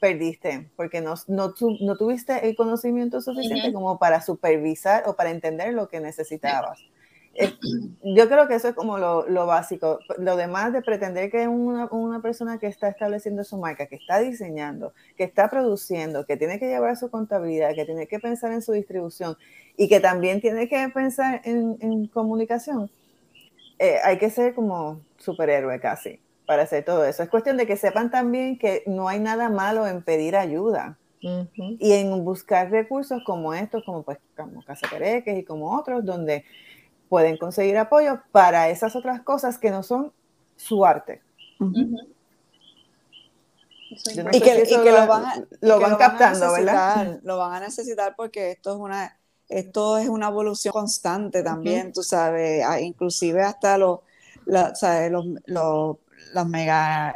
perdiste, 0.00 0.70
porque 0.76 1.02
no, 1.02 1.14
no, 1.26 1.54
no 1.80 1.96
tuviste 1.96 2.48
el 2.48 2.56
conocimiento 2.56 3.20
suficiente 3.20 3.72
como 3.72 3.98
para 3.98 4.22
supervisar 4.22 5.04
o 5.06 5.14
para 5.14 5.30
entender 5.30 5.74
lo 5.74 5.88
que 5.88 6.00
necesitabas. 6.00 6.78
Yo 8.02 8.28
creo 8.28 8.48
que 8.48 8.54
eso 8.54 8.68
es 8.68 8.74
como 8.74 8.98
lo, 8.98 9.28
lo, 9.28 9.46
básico. 9.46 10.00
Lo 10.18 10.36
demás 10.36 10.72
de 10.72 10.82
pretender 10.82 11.30
que 11.30 11.46
una, 11.46 11.86
una, 11.90 12.20
persona 12.20 12.58
que 12.58 12.66
está 12.66 12.88
estableciendo 12.88 13.44
su 13.44 13.58
marca, 13.58 13.86
que 13.86 13.96
está 13.96 14.18
diseñando, 14.18 14.92
que 15.16 15.24
está 15.24 15.48
produciendo, 15.48 16.26
que 16.26 16.36
tiene 16.36 16.58
que 16.58 16.66
llevar 16.66 16.96
su 16.96 17.10
contabilidad, 17.10 17.74
que 17.74 17.84
tiene 17.84 18.06
que 18.06 18.18
pensar 18.18 18.52
en 18.52 18.62
su 18.62 18.72
distribución 18.72 19.36
y 19.76 19.88
que 19.88 20.00
también 20.00 20.40
tiene 20.40 20.68
que 20.68 20.88
pensar 20.88 21.40
en, 21.44 21.76
en 21.80 22.06
comunicación, 22.08 22.90
eh, 23.78 23.98
hay 24.04 24.18
que 24.18 24.30
ser 24.30 24.54
como 24.54 25.00
superhéroe 25.18 25.78
casi 25.80 26.20
para 26.46 26.62
hacer 26.62 26.84
todo 26.84 27.04
eso. 27.04 27.22
Es 27.22 27.28
cuestión 27.28 27.56
de 27.56 27.66
que 27.66 27.76
sepan 27.76 28.10
también 28.10 28.58
que 28.58 28.82
no 28.86 29.08
hay 29.08 29.20
nada 29.20 29.50
malo 29.50 29.86
en 29.86 30.02
pedir 30.02 30.34
ayuda. 30.36 30.98
Y 31.20 31.92
en 31.92 32.24
buscar 32.24 32.70
recursos 32.70 33.22
como 33.26 33.52
estos, 33.52 33.82
como 33.84 34.04
pues 34.04 34.18
como 34.36 34.62
Casa 34.64 34.86
Pereques 34.88 35.36
y 35.36 35.42
como 35.42 35.76
otros, 35.76 36.04
donde 36.04 36.44
pueden 37.08 37.36
conseguir 37.36 37.78
apoyo 37.78 38.20
para 38.32 38.68
esas 38.68 38.94
otras 38.96 39.22
cosas 39.22 39.58
que 39.58 39.70
no 39.70 39.82
son 39.82 40.12
su 40.56 40.84
arte. 40.84 41.22
y, 44.32 44.40
que, 44.40 44.92
lo 44.92 45.06
van, 45.06 45.48
lo 45.60 45.80
van 45.80 45.96
captando, 45.96 46.52
¿verdad? 46.52 47.20
Lo 47.22 47.38
van 47.38 47.54
a 47.54 47.60
necesitar 47.60 48.14
porque 48.16 48.52
esto 48.52 48.72
es 48.72 48.78
una 48.78 49.18
esto 49.48 49.96
es 49.96 50.08
una 50.08 50.28
evolución 50.28 50.72
constante 50.72 51.42
también, 51.42 51.92
tú 51.92 52.02
sabes, 52.02 52.64
inclusive 52.82 53.42
hasta 53.42 53.78
los, 53.78 54.00
los, 54.44 54.78
los, 55.46 55.96
las 56.34 56.46
mega 56.46 57.14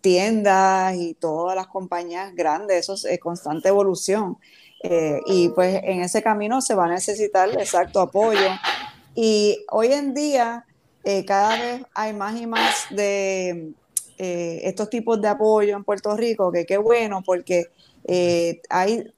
tiendas 0.00 0.96
y 0.96 1.14
todas 1.14 1.54
las 1.54 1.68
compañías 1.68 2.34
grandes, 2.34 2.88
eso 2.88 3.08
es 3.08 3.20
constante 3.20 3.68
evolución. 3.68 4.38
Eh, 4.82 5.20
y 5.26 5.48
pues 5.50 5.80
en 5.82 6.02
ese 6.02 6.22
camino 6.22 6.60
se 6.60 6.74
va 6.74 6.84
a 6.84 6.88
necesitar 6.88 7.48
exacto 7.58 8.00
apoyo 8.00 8.50
y 9.16 9.64
hoy 9.70 9.92
en 9.94 10.12
día 10.12 10.66
eh, 11.02 11.24
cada 11.24 11.56
vez 11.58 11.82
hay 11.94 12.12
más 12.12 12.38
y 12.38 12.46
más 12.46 12.86
de 12.90 13.70
eh, 14.18 14.60
estos 14.64 14.90
tipos 14.90 15.20
de 15.22 15.28
apoyo 15.28 15.74
en 15.74 15.84
Puerto 15.84 16.14
Rico, 16.16 16.52
que 16.52 16.66
qué 16.66 16.76
bueno, 16.76 17.22
porque 17.24 17.68
eh, 18.04 18.60
hay, 18.68 19.10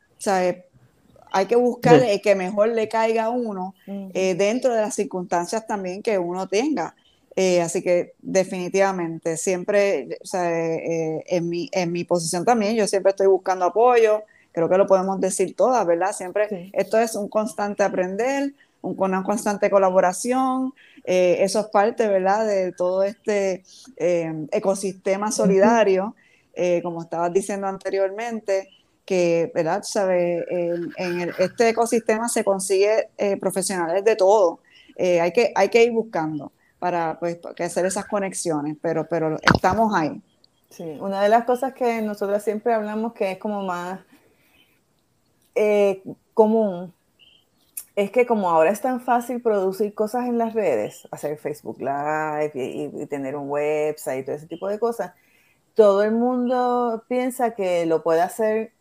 hay 1.32 1.46
que 1.46 1.56
buscar 1.56 2.00
el 2.00 2.20
que 2.20 2.36
mejor 2.36 2.68
le 2.68 2.88
caiga 2.88 3.24
a 3.24 3.30
uno 3.30 3.74
dentro 3.86 4.72
de 4.72 4.82
las 4.82 4.94
circunstancias 4.94 5.66
también 5.66 6.00
que 6.00 6.16
uno 6.16 6.46
tenga. 6.46 6.94
así 7.60 7.82
que 7.82 8.12
definitivamente, 8.22 9.36
siempre, 9.36 10.18
en, 10.32 11.48
mi, 11.48 11.70
en 11.72 11.90
mi 11.90 12.04
posición 12.04 12.44
también, 12.44 12.76
yo 12.76 12.86
siempre 12.86 13.10
estoy 13.10 13.26
buscando 13.26 13.64
apoyo, 13.64 14.22
creo 14.52 14.68
que 14.68 14.78
lo 14.78 14.86
podemos 14.86 15.20
decir 15.20 15.56
todas, 15.56 15.84
¿verdad? 15.84 16.12
Siempre 16.12 16.70
esto 16.72 16.98
es 17.00 17.16
un 17.16 17.28
constante 17.28 17.82
aprender, 17.82 18.52
una 18.82 19.22
constante 19.22 19.70
colaboración. 19.70 20.74
Eh, 21.04 21.38
eso 21.40 21.60
es 21.60 21.66
parte, 21.66 22.08
¿verdad?, 22.08 22.46
de 22.46 22.72
todo 22.72 23.02
este 23.02 23.64
eh, 23.96 24.46
ecosistema 24.52 25.32
solidario, 25.32 26.14
eh, 26.54 26.80
como 26.82 27.02
estabas 27.02 27.32
diciendo 27.32 27.66
anteriormente, 27.66 28.68
que, 29.04 29.50
¿verdad?, 29.54 29.82
sabe, 29.84 30.44
en, 30.50 31.30
este 31.38 31.70
ecosistema 31.70 32.28
se 32.28 32.44
consigue 32.44 33.08
profesionales 33.40 34.04
de 34.04 34.16
todo. 34.16 34.60
hay, 34.98 35.32
que, 35.32 35.50
hay 35.54 35.70
que 35.70 35.84
ir 35.84 35.92
buscando 35.92 36.52
para 36.78 37.18
pues, 37.18 37.38
hacer 37.58 37.86
esas 37.86 38.04
conexiones, 38.04 38.76
pero, 38.82 39.08
pero 39.08 39.38
estamos 39.54 39.94
ahí. 39.94 40.20
Sí, 40.68 40.98
una 41.00 41.22
de 41.22 41.30
las 41.30 41.44
cosas 41.44 41.72
que 41.72 42.02
nosotros 42.02 42.42
siempre 42.42 42.74
hablamos 42.74 43.14
que 43.14 43.32
es 43.32 43.38
como 43.38 43.62
más 43.62 44.00
común 46.34 46.92
es 47.98 48.12
que 48.12 48.26
como 48.26 48.48
ahora 48.48 48.70
es 48.70 48.80
tan 48.80 49.00
fácil 49.00 49.42
producir 49.42 49.92
cosas 49.92 50.26
en 50.26 50.38
las 50.38 50.54
redes, 50.54 51.08
hacer 51.10 51.36
Facebook 51.36 51.80
Live 51.80 52.52
y, 52.54 53.06
tener 53.06 53.34
un 53.34 53.50
website 53.50 54.20
y 54.20 54.24
todo 54.24 54.36
ese 54.36 54.46
tipo 54.46 54.68
de 54.68 54.78
cosas, 54.78 55.14
todo 55.74 56.04
el 56.04 56.12
mundo 56.12 57.04
piensa 57.08 57.56
que 57.56 57.86
lo 57.86 58.04
puede 58.04 58.20
hacer 58.20 58.72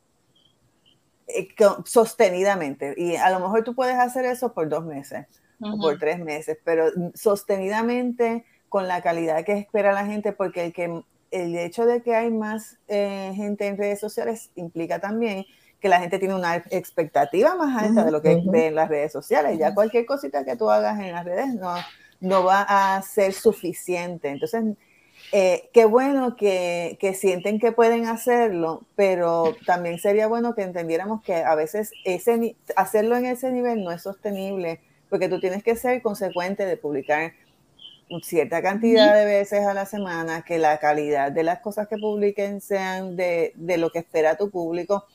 eh, 1.30 1.48
sostenidamente. 1.86 2.94
Y 2.96 3.16
a 3.16 3.32
lo 3.32 3.40
mejor 3.40 3.64
tú 3.64 3.74
puedes 3.74 3.96
hacer 3.96 4.24
eso 4.26 4.54
por 4.54 4.70
dos 4.70 4.86
meses 4.86 5.26
o 5.62 5.80
por 5.80 5.98
tres 5.98 6.20
meses, 6.20 6.60
pero 6.64 6.92
sostenidamente 7.16 8.46
con 8.70 8.88
la 8.88 9.02
calidad 9.02 9.44
que 9.44 9.54
espera 9.54 9.94
la 9.94 10.06
gente, 10.06 10.32
porque 10.32 10.66
el, 10.66 10.74
que, 10.74 11.02
el 11.32 11.56
hecho 11.58 11.88
de 11.88 12.04
que 12.04 12.14
hay 12.14 12.30
más 12.30 12.78
eh, 12.88 13.32
gente 13.36 13.66
en 13.66 13.78
redes 13.78 14.00
sociales 14.00 14.52
implica 14.54 15.00
también 15.00 15.48
que 15.80 15.90
la 15.90 16.00
gente 16.00 16.20
tiene 16.20 16.36
una 16.36 16.56
expectativa 16.56 17.56
más 17.56 17.84
alta 17.84 18.04
de 18.04 18.12
lo 18.12 18.22
que 18.22 18.42
ve 18.46 18.68
en 18.68 18.76
las 18.76 18.90
redes 18.90 19.12
sociales. 19.12 19.58
Ya 19.60 19.76
cualquier 19.76 20.06
cosita 20.06 20.44
que 20.44 20.56
tú 20.56 20.70
hagas 20.70 21.00
en 21.00 21.12
las 21.12 21.24
redes 21.24 21.54
no, 21.54 21.76
no 22.20 22.44
va 22.44 22.66
a 22.68 23.02
ser 23.04 23.34
suficiente. 23.34 24.30
Entonces, 24.30 24.64
eh, 25.32 25.70
qué 25.74 25.86
bueno 25.86 26.36
que, 26.36 26.98
que, 27.00 27.14
sienten 27.14 27.60
que 27.60 27.72
pueden 27.72 28.08
hacerlo, 28.08 28.86
pero 28.96 29.56
también 29.66 30.00
sería 30.00 30.28
bueno 30.28 30.56
que 30.56 30.64
entendiéramos 30.64 31.22
que 31.22 31.36
a 31.36 31.54
veces 31.54 31.92
ese, 32.06 32.56
hacerlo 32.76 33.16
en 33.16 33.26
ese 33.26 33.52
nivel 33.52 33.84
no 33.84 33.92
es 33.92 34.02
sostenible, 34.02 34.80
porque 35.10 35.30
tú 35.30 35.40
tienes 35.40 35.64
que 35.64 35.76
ser 35.76 36.02
consecuente 36.02 36.66
de 36.66 36.78
publicar 36.78 37.34
cierta 38.24 38.62
cantidad 38.62 39.14
de 39.14 39.26
veces 39.26 39.66
a 39.66 39.74
la 39.74 39.86
semana, 39.86 40.44
que 40.44 40.58
la 40.58 40.78
calidad 40.80 41.32
de 41.32 41.44
las 41.44 41.60
cosas 41.60 41.88
que 41.88 41.98
publiquen 41.98 42.62
sean 42.62 43.16
de, 43.16 43.52
de 43.56 43.78
lo 43.78 43.90
que 43.92 44.00
espera 44.00 44.38
tu 44.38 44.50
público 44.50 45.06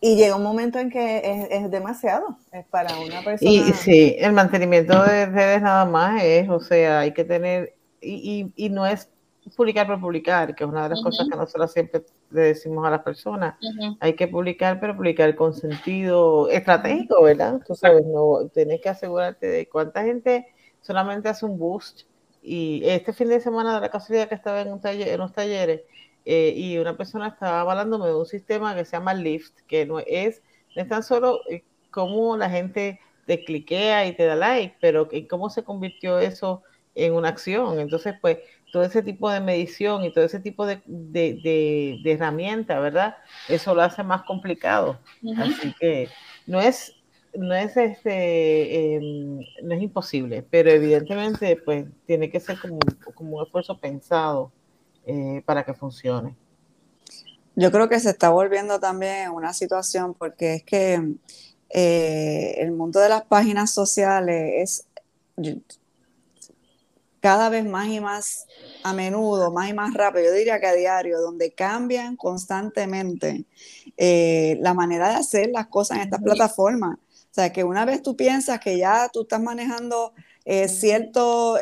y 0.00 0.16
llega 0.16 0.36
un 0.36 0.42
momento 0.42 0.78
en 0.78 0.90
que 0.90 1.48
es, 1.50 1.70
demasiado, 1.70 2.38
es 2.52 2.64
para 2.66 2.98
una 2.98 3.22
persona. 3.22 3.50
Y 3.50 3.72
sí, 3.72 4.14
el 4.18 4.32
mantenimiento 4.32 5.02
de 5.02 5.26
redes 5.26 5.62
nada 5.62 5.84
más 5.84 6.22
es, 6.22 6.48
o 6.48 6.60
sea, 6.60 7.00
hay 7.00 7.12
que 7.12 7.24
tener, 7.24 7.74
y, 8.00 8.52
y, 8.54 8.68
no 8.68 8.86
es 8.86 9.10
publicar 9.56 9.86
por 9.86 10.00
publicar, 10.00 10.54
que 10.54 10.64
es 10.64 10.70
una 10.70 10.84
de 10.84 10.90
las 10.90 11.02
cosas 11.02 11.26
que 11.28 11.36
nosotros 11.36 11.72
siempre 11.72 12.04
le 12.30 12.42
decimos 12.42 12.86
a 12.86 12.90
las 12.90 13.02
personas, 13.02 13.56
hay 14.00 14.14
que 14.14 14.28
publicar, 14.28 14.78
pero 14.78 14.96
publicar 14.96 15.34
con 15.34 15.54
sentido 15.54 16.48
estratégico, 16.48 17.22
¿verdad? 17.22 17.60
Tú 17.66 17.74
sabes, 17.74 18.04
no, 18.06 18.48
tienes 18.52 18.80
que 18.80 18.88
asegurarte 18.88 19.46
de 19.46 19.68
cuánta 19.68 20.04
gente 20.04 20.46
solamente 20.80 21.28
hace 21.28 21.46
un 21.46 21.58
boost. 21.58 22.02
Y 22.42 22.82
este 22.84 23.12
fin 23.12 23.28
de 23.28 23.40
semana 23.40 23.74
de 23.74 23.80
la 23.80 23.90
casualidad 23.90 24.28
que 24.28 24.34
estaba 24.34 24.60
en, 24.60 24.72
un 24.72 24.80
taller, 24.80 25.08
en 25.08 25.14
unos 25.16 25.32
talleres, 25.32 25.82
eh, 26.30 26.52
y 26.54 26.76
una 26.76 26.94
persona 26.94 27.28
estaba 27.28 27.62
hablándome 27.62 28.08
de 28.08 28.14
un 28.14 28.26
sistema 28.26 28.74
que 28.74 28.84
se 28.84 28.92
llama 28.98 29.14
Lift, 29.14 29.60
que 29.66 29.86
no 29.86 29.98
es, 29.98 30.42
no 30.76 30.82
es 30.82 30.88
tan 30.88 31.02
solo 31.02 31.40
eh, 31.48 31.64
cómo 31.90 32.36
la 32.36 32.50
gente 32.50 33.00
te 33.24 33.42
cliquea 33.42 34.04
y 34.04 34.12
te 34.12 34.26
da 34.26 34.36
like, 34.36 34.76
pero 34.78 35.08
cómo 35.30 35.48
se 35.48 35.64
convirtió 35.64 36.18
eso 36.18 36.62
en 36.94 37.14
una 37.14 37.30
acción. 37.30 37.80
Entonces, 37.80 38.14
pues, 38.20 38.40
todo 38.74 38.82
ese 38.82 39.02
tipo 39.02 39.30
de 39.30 39.40
medición 39.40 40.04
y 40.04 40.12
todo 40.12 40.22
ese 40.22 40.38
tipo 40.38 40.66
de, 40.66 40.82
de, 40.84 41.98
de, 42.04 42.12
herramienta, 42.12 42.78
¿verdad? 42.78 43.16
Eso 43.48 43.74
lo 43.74 43.80
hace 43.80 44.02
más 44.02 44.24
complicado. 44.24 44.98
Así 45.38 45.74
que 45.80 46.10
no 46.46 46.60
es, 46.60 46.94
no 47.32 47.54
es 47.54 47.74
este, 47.74 48.96
em, 48.96 49.38
no 49.62 49.74
es 49.74 49.80
imposible, 49.82 50.42
pero 50.42 50.68
evidentemente, 50.70 51.56
pues, 51.56 51.86
tiene 52.04 52.28
que 52.28 52.38
ser 52.38 52.58
como, 52.60 52.78
como 53.14 53.38
un 53.38 53.46
esfuerzo 53.46 53.80
pensado 53.80 54.52
eh, 55.10 55.42
para 55.46 55.64
que 55.64 55.72
funcione. 55.72 56.36
Yo 57.56 57.72
creo 57.72 57.88
que 57.88 57.98
se 57.98 58.10
está 58.10 58.28
volviendo 58.28 58.78
también 58.78 59.30
una 59.30 59.54
situación 59.54 60.12
porque 60.12 60.56
es 60.56 60.64
que 60.64 61.14
eh, 61.70 62.54
el 62.58 62.72
mundo 62.72 63.00
de 63.00 63.08
las 63.08 63.24
páginas 63.24 63.70
sociales 63.70 64.84
es 65.38 65.56
cada 67.20 67.48
vez 67.48 67.64
más 67.64 67.88
y 67.88 68.00
más 68.00 68.46
a 68.82 68.92
menudo, 68.92 69.50
más 69.50 69.70
y 69.70 69.72
más 69.72 69.94
rápido, 69.94 70.26
yo 70.26 70.32
diría 70.34 70.60
que 70.60 70.66
a 70.66 70.74
diario, 70.74 71.22
donde 71.22 71.52
cambian 71.52 72.14
constantemente 72.14 73.46
eh, 73.96 74.58
la 74.60 74.74
manera 74.74 75.08
de 75.08 75.14
hacer 75.14 75.48
las 75.54 75.68
cosas 75.68 75.96
en 75.96 76.02
estas 76.02 76.20
plataformas. 76.20 76.98
O 76.98 77.34
sea, 77.34 77.50
que 77.50 77.64
una 77.64 77.86
vez 77.86 78.02
tú 78.02 78.14
piensas 78.14 78.60
que 78.60 78.76
ya 78.76 79.08
tú 79.10 79.22
estás 79.22 79.40
manejando 79.40 80.12
cierto, 80.66 81.58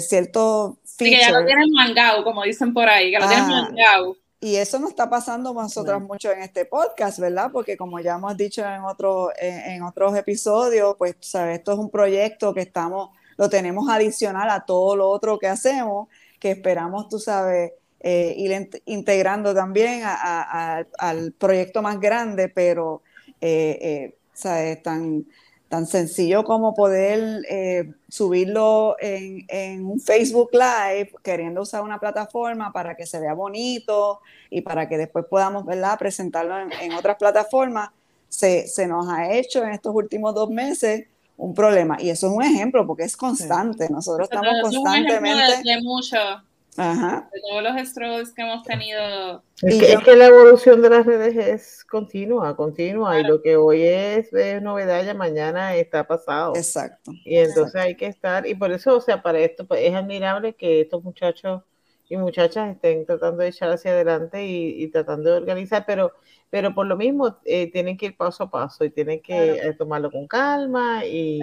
cierto 0.00 0.78
que 0.98 1.18
ya 1.18 1.30
lo 1.30 1.44
tienen 1.46 1.70
mangado, 1.72 2.22
como 2.24 2.42
dicen 2.42 2.72
por 2.72 2.88
ahí, 2.88 3.10
que 3.10 3.18
lo 3.18 3.26
tienen 3.26 3.50
ah, 3.50 3.68
mangado. 3.68 4.16
Y 4.42 4.56
eso 4.56 4.78
nos 4.78 4.90
está 4.90 5.10
pasando 5.10 5.52
con 5.52 5.64
nosotros 5.64 6.00
mucho 6.00 6.32
en 6.32 6.40
este 6.40 6.64
podcast, 6.64 7.18
¿verdad? 7.18 7.50
Porque 7.52 7.76
como 7.76 8.00
ya 8.00 8.14
hemos 8.14 8.36
dicho 8.36 8.62
en, 8.64 8.82
otro, 8.84 9.30
en, 9.38 9.82
otros 9.82 10.16
episodios, 10.16 10.96
pues, 10.96 11.16
¿sabes? 11.20 11.58
Esto 11.58 11.72
es 11.72 11.78
un 11.78 11.90
proyecto 11.90 12.54
que 12.54 12.62
estamos, 12.62 13.10
lo 13.36 13.50
tenemos 13.50 13.88
adicional 13.90 14.48
a 14.48 14.64
todo 14.64 14.96
lo 14.96 15.10
otro 15.10 15.38
que 15.38 15.46
hacemos, 15.46 16.08
que 16.38 16.52
esperamos, 16.52 17.08
tú 17.10 17.18
sabes, 17.18 17.72
eh, 18.00 18.34
ir 18.38 18.70
integrando 18.86 19.54
también 19.54 20.02
al 20.04 21.32
proyecto 21.32 21.82
más 21.82 22.00
grande, 22.00 22.48
pero, 22.48 23.02
eh, 23.42 23.78
eh, 23.82 24.14
¿sabes? 24.32 24.82
Tan 24.82 25.26
tan 25.70 25.86
sencillo 25.86 26.42
como 26.42 26.74
poder 26.74 27.44
eh, 27.48 27.92
subirlo 28.08 28.96
en, 28.98 29.84
un 29.84 30.00
Facebook 30.00 30.50
Live, 30.52 31.12
queriendo 31.22 31.62
usar 31.62 31.82
una 31.82 32.00
plataforma 32.00 32.72
para 32.72 32.96
que 32.96 33.06
se 33.06 33.20
vea 33.20 33.34
bonito 33.34 34.20
y 34.50 34.62
para 34.62 34.88
que 34.88 34.98
después 34.98 35.26
podamos 35.30 35.64
¿verdad? 35.64 35.96
presentarlo 35.96 36.58
en, 36.58 36.92
otras 36.92 37.16
plataformas, 37.16 37.90
se, 38.28 38.66
nos 38.88 39.08
ha 39.08 39.32
hecho 39.32 39.62
en 39.62 39.70
estos 39.70 39.94
últimos 39.94 40.34
dos 40.34 40.50
meses 40.50 41.06
un 41.36 41.54
problema. 41.54 41.98
Y 42.00 42.10
eso 42.10 42.26
es 42.26 42.32
un 42.32 42.42
ejemplo 42.42 42.84
porque 42.84 43.04
es 43.04 43.16
constante. 43.16 43.88
Nosotros 43.88 44.28
estamos 44.28 44.52
constantemente... 44.62 45.62
de, 45.62 45.80
mucho. 45.82 46.16
De 46.76 47.40
todos 47.48 47.62
los 47.62 47.88
struggles 47.88 48.32
que 48.32 48.42
hemos 48.42 48.62
tenido. 48.62 49.42
Es 49.62 49.98
que, 50.04 50.16
la 50.16 50.26
evolución 50.26 50.80
de 50.80 50.90
las 50.90 51.04
redes 51.04 51.36
es 51.36 51.84
continua, 51.84 52.56
continua. 52.56 53.20
Y 53.20 53.24
lo 53.24 53.42
que 53.42 53.56
hoy 53.56 53.82
es, 53.82 54.30
novedad, 54.62 55.04
ya 55.04 55.14
mañana 55.14 55.74
está 55.74 56.06
pasado. 56.06 56.54
Exacto. 56.56 57.12
Y 57.24 57.36
entonces 57.36 57.80
hay 57.80 57.96
que 57.96 58.06
estar, 58.06 58.46
y 58.46 58.54
por 58.54 58.72
eso, 58.72 58.96
o 58.96 59.00
sea, 59.00 59.22
para 59.22 59.38
esto 59.40 59.66
pues, 59.66 59.82
es 59.82 59.94
admirable 59.94 60.54
que 60.54 60.82
estos 60.82 61.02
muchachos 61.02 61.62
y 62.10 62.16
muchachas 62.16 62.70
estén 62.70 63.06
tratando 63.06 63.42
de 63.42 63.48
echar 63.48 63.70
hacia 63.70 63.92
adelante 63.92 64.44
y, 64.44 64.88
tratando 64.88 65.30
de 65.30 65.36
organizar, 65.36 65.84
pero, 65.86 66.12
pero 66.50 66.74
por 66.74 66.86
lo 66.86 66.96
mismo 66.96 67.38
eh, 67.44 67.70
tienen 67.70 67.96
que 67.96 68.06
ir 68.06 68.16
paso 68.16 68.44
a 68.44 68.50
paso 68.50 68.84
y 68.84 68.90
tienen 68.90 69.22
que 69.22 69.52
eh, 69.52 69.74
tomarlo 69.74 70.10
con 70.10 70.26
calma 70.26 71.06
y, 71.06 71.38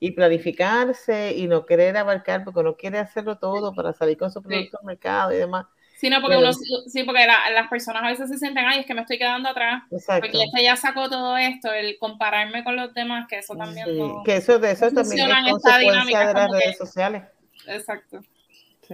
y, 0.00 0.10
planificarse 0.10 1.36
y 1.36 1.46
no 1.46 1.64
querer 1.64 1.96
abarcar 1.96 2.42
porque 2.42 2.58
uno 2.58 2.76
quiere 2.76 2.98
hacerlo 2.98 3.38
todo 3.38 3.72
para 3.76 3.92
salir 3.92 4.18
con 4.18 4.32
su 4.32 4.42
producto 4.42 4.80
al 4.80 4.86
mercado 4.86 5.32
y 5.32 5.36
demás. 5.36 5.66
Sí, 5.98 6.10
no, 6.10 6.20
porque, 6.20 6.36
uno, 6.36 6.52
sí, 6.52 7.04
porque 7.04 7.24
las 7.54 7.68
personas 7.68 8.02
a 8.02 8.08
veces 8.08 8.28
se 8.28 8.36
sienten, 8.36 8.64
ay, 8.66 8.80
es 8.80 8.86
que 8.86 8.94
me 8.94 9.02
estoy 9.02 9.18
quedando 9.18 9.50
atrás. 9.50 9.84
Exacto. 9.92 10.26
Porque 10.26 10.42
este 10.42 10.64
ya 10.64 10.74
sacó 10.74 11.08
todo 11.08 11.36
esto, 11.36 11.72
el 11.72 11.96
compararme 11.96 12.64
con 12.64 12.74
los 12.74 12.92
demás, 12.92 13.28
que 13.28 13.38
eso 13.38 13.54
también 13.54 13.86
Que 14.24 14.38
eso, 14.38 14.58
de 14.58 14.72
eso 14.72 14.90
también 14.90 15.30
es 15.30 15.52
consecuencia 15.52 16.26
de 16.26 16.34
las 16.34 16.50
redes 16.50 16.76
sociales. 16.76 17.22
Exacto. 17.68 18.20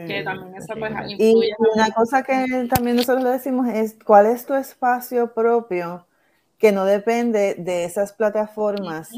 Que 0.07 0.23
también 0.23 0.55
eso 0.57 0.75
pues 0.79 0.93
Y 1.19 1.53
una 1.75 1.91
cosa 1.91 2.23
que 2.23 2.69
también 2.73 2.97
nosotros 2.97 3.25
le 3.25 3.31
decimos 3.31 3.69
es, 3.69 3.97
¿cuál 4.05 4.27
es 4.27 4.47
tu 4.47 4.55
espacio 4.55 5.33
propio 5.33 6.07
que 6.59 6.73
no 6.73 6.85
depende 6.85 7.55
de 7.55 7.85
esas 7.85 8.13
plataformas? 8.13 9.11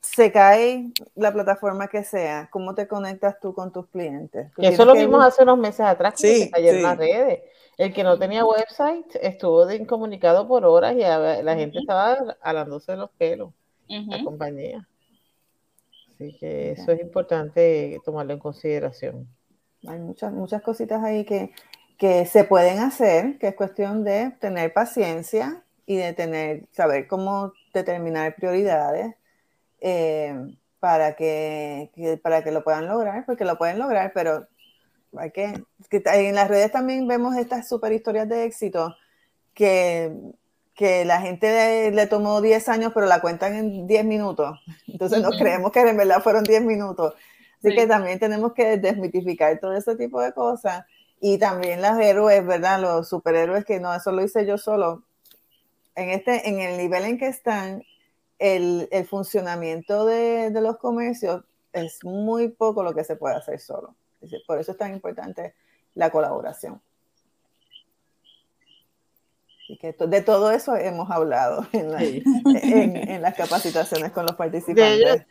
Se 0.00 0.32
cae 0.32 0.90
la 1.14 1.32
plataforma 1.32 1.88
que 1.88 2.02
sea, 2.04 2.48
¿cómo 2.50 2.74
te 2.74 2.86
conectas 2.88 3.38
tú 3.40 3.54
con 3.54 3.72
tus 3.72 3.86
clientes? 3.88 4.50
Eso 4.56 4.84
lo 4.84 4.94
vimos 4.94 5.24
hace 5.24 5.42
unos 5.42 5.58
meses 5.58 5.80
atrás, 5.80 6.14
que 6.20 6.44
se 6.44 6.50
cayeron 6.50 6.82
las 6.82 6.98
redes. 6.98 7.40
El 7.76 7.92
que 7.92 8.02
no 8.02 8.18
tenía 8.18 8.44
website 8.44 9.16
estuvo 9.20 9.70
incomunicado 9.70 10.48
por 10.48 10.64
horas 10.64 10.94
y 10.94 11.00
la 11.00 11.54
gente 11.56 11.78
estaba 11.78 12.16
alándose 12.40 12.92
de 12.92 12.98
los 12.98 13.10
pelos, 13.10 13.52
la 13.88 14.24
compañía. 14.24 14.88
Así 16.16 16.34
que 16.38 16.70
eso 16.72 16.92
es 16.92 17.00
importante 17.00 18.00
tomarlo 18.02 18.32
en 18.32 18.38
consideración. 18.38 19.28
Hay 19.86 19.98
muchas, 19.98 20.32
muchas 20.32 20.62
cositas 20.62 21.04
ahí 21.04 21.26
que, 21.26 21.52
que 21.98 22.24
se 22.24 22.44
pueden 22.44 22.78
hacer, 22.78 23.38
que 23.38 23.48
es 23.48 23.54
cuestión 23.54 24.02
de 24.02 24.30
tener 24.40 24.72
paciencia 24.72 25.62
y 25.84 25.96
de 25.96 26.14
tener, 26.14 26.64
saber 26.72 27.06
cómo 27.06 27.52
determinar 27.74 28.34
prioridades 28.34 29.14
eh, 29.82 30.34
para, 30.80 31.16
que, 31.16 31.90
para 32.22 32.42
que 32.42 32.50
lo 32.50 32.64
puedan 32.64 32.88
lograr, 32.88 33.26
porque 33.26 33.44
lo 33.44 33.58
pueden 33.58 33.78
lograr, 33.78 34.12
pero 34.14 34.46
hay 35.18 35.32
que, 35.32 35.52
que 35.90 36.02
en 36.06 36.34
las 36.34 36.48
redes 36.48 36.72
también 36.72 37.06
vemos 37.06 37.36
estas 37.36 37.68
super 37.68 37.92
historias 37.92 38.26
de 38.26 38.44
éxito 38.44 38.96
que 39.52 40.12
que 40.76 41.06
la 41.06 41.22
gente 41.22 41.90
le, 41.90 42.06
tomó 42.06 42.42
10 42.42 42.68
años, 42.68 42.92
pero 42.94 43.06
la 43.06 43.20
cuentan 43.20 43.54
en 43.54 43.86
10 43.86 44.04
minutos. 44.04 44.60
Entonces 44.86 45.22
no 45.22 45.30
creemos 45.30 45.72
que 45.72 45.80
en 45.80 45.96
verdad 45.96 46.22
fueron 46.22 46.44
10 46.44 46.62
minutos. 46.62 47.14
Así 47.58 47.74
que 47.74 47.86
también 47.86 48.18
tenemos 48.18 48.52
que 48.52 48.76
desmitificar 48.76 49.58
todo 49.58 49.74
ese 49.74 49.96
tipo 49.96 50.20
de 50.20 50.32
cosas. 50.32 50.84
Y 51.18 51.38
también 51.38 51.80
las 51.80 51.98
héroes, 51.98 52.46
¿verdad? 52.46 52.78
Los 52.78 53.08
superhéroes 53.08 53.64
que 53.64 53.80
no, 53.80 53.94
eso 53.94 54.12
lo 54.12 54.22
hice 54.22 54.44
yo 54.44 54.58
solo. 54.58 55.02
En, 55.94 56.10
este, 56.10 56.46
en 56.46 56.60
el 56.60 56.76
nivel 56.76 57.04
en 57.04 57.18
que 57.18 57.28
están, 57.28 57.82
el, 58.38 58.86
el 58.92 59.06
funcionamiento 59.06 60.04
de, 60.04 60.50
de, 60.50 60.60
los 60.60 60.76
comercios 60.76 61.42
es 61.72 62.04
muy 62.04 62.48
poco 62.48 62.82
lo 62.82 62.94
que 62.94 63.02
se 63.02 63.16
puede 63.16 63.34
hacer 63.34 63.58
solo. 63.60 63.96
Por 64.46 64.60
eso 64.60 64.72
es 64.72 64.78
tan 64.78 64.92
importante 64.92 65.54
la 65.94 66.10
colaboración. 66.10 66.82
Que 69.80 69.92
de 69.98 70.22
todo 70.22 70.52
eso 70.52 70.76
hemos 70.76 71.10
hablado 71.10 71.66
en, 71.72 73.20
las 73.20 73.34
capacitaciones 73.34 74.12
con 74.12 74.24
los 74.24 74.36
participantes. 74.36 75.26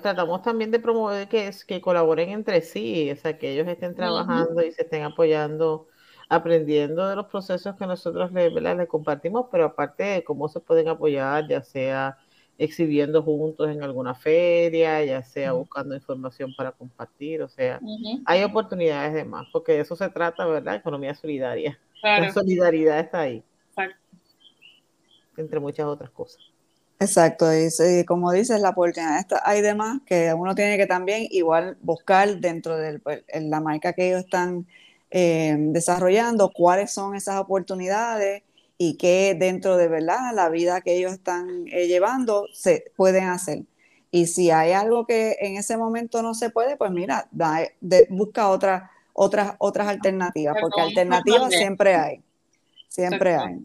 tratamos 0.00 0.42
también 0.42 0.70
de 0.70 0.78
promover 0.78 1.28
que, 1.28 1.50
que 1.66 1.80
colaboren 1.80 2.30
entre 2.30 2.62
sí, 2.62 3.10
o 3.10 3.16
sea, 3.16 3.36
que 3.36 3.52
ellos 3.52 3.66
estén 3.66 3.96
trabajando 3.96 4.62
y 4.62 4.70
se 4.70 4.82
estén 4.82 5.02
apoyando, 5.02 5.88
aprendiendo 6.28 7.08
de 7.08 7.16
los 7.16 7.26
procesos 7.26 7.74
que 7.74 7.86
nosotros 7.86 8.30
les, 8.32 8.88
compartimos, 8.88 9.46
pero 9.50 9.64
aparte 9.64 10.04
de 10.04 10.24
cómo 10.24 10.48
se 10.48 10.60
pueden 10.60 10.86
apoyar, 10.86 11.48
ya 11.48 11.62
sea 11.62 12.16
exhibiendo 12.58 13.22
juntos 13.22 13.70
en 13.70 13.82
alguna 13.82 14.14
feria, 14.14 15.02
ya 15.04 15.22
sea 15.24 15.52
buscando 15.52 15.96
información 15.96 16.54
para 16.56 16.70
compartir, 16.70 17.42
o 17.42 17.48
sea, 17.48 17.80
hay 18.24 18.44
oportunidades 18.44 19.14
de 19.14 19.24
más, 19.24 19.48
porque 19.50 19.72
de 19.72 19.80
eso 19.80 19.96
se 19.96 20.10
trata, 20.10 20.46
¿verdad? 20.46 20.76
Economía 20.76 21.14
solidaria. 21.14 21.80
La 22.02 22.32
solidaridad 22.32 23.00
está 23.00 23.20
ahí 23.20 23.42
entre 25.40 25.60
muchas 25.60 25.86
otras 25.86 26.10
cosas. 26.10 26.40
Exacto, 27.00 27.46
y, 27.54 28.04
como 28.04 28.30
dices, 28.30 28.60
la 28.60 28.70
oportunidad 28.70 29.24
hay 29.44 29.62
demás 29.62 30.00
que 30.04 30.34
uno 30.34 30.54
tiene 30.54 30.76
que 30.76 30.86
también 30.86 31.26
igual 31.30 31.78
buscar 31.80 32.40
dentro 32.40 32.76
de 32.76 32.98
pues, 32.98 33.24
la 33.34 33.60
marca 33.60 33.94
que 33.94 34.08
ellos 34.08 34.24
están 34.24 34.66
eh, 35.10 35.56
desarrollando, 35.58 36.50
cuáles 36.50 36.92
son 36.92 37.14
esas 37.14 37.40
oportunidades 37.40 38.42
y 38.76 38.98
qué 38.98 39.34
dentro 39.38 39.78
de 39.78 39.88
verdad 39.88 40.34
la 40.34 40.50
vida 40.50 40.82
que 40.82 40.94
ellos 40.94 41.12
están 41.12 41.64
eh, 41.68 41.86
llevando 41.86 42.44
se 42.52 42.92
pueden 42.96 43.24
hacer. 43.24 43.62
Y 44.10 44.26
si 44.26 44.50
hay 44.50 44.72
algo 44.72 45.06
que 45.06 45.36
en 45.40 45.56
ese 45.56 45.78
momento 45.78 46.20
no 46.20 46.34
se 46.34 46.50
puede, 46.50 46.76
pues 46.76 46.90
mira, 46.90 47.30
busca 48.10 48.50
otra, 48.50 48.90
otras, 49.14 49.54
otras 49.58 49.88
alternativas, 49.88 50.56
porque 50.60 50.82
alternativas 50.82 51.50
siempre 51.50 51.94
hay, 51.94 52.22
siempre 52.88 53.36
hay. 53.36 53.60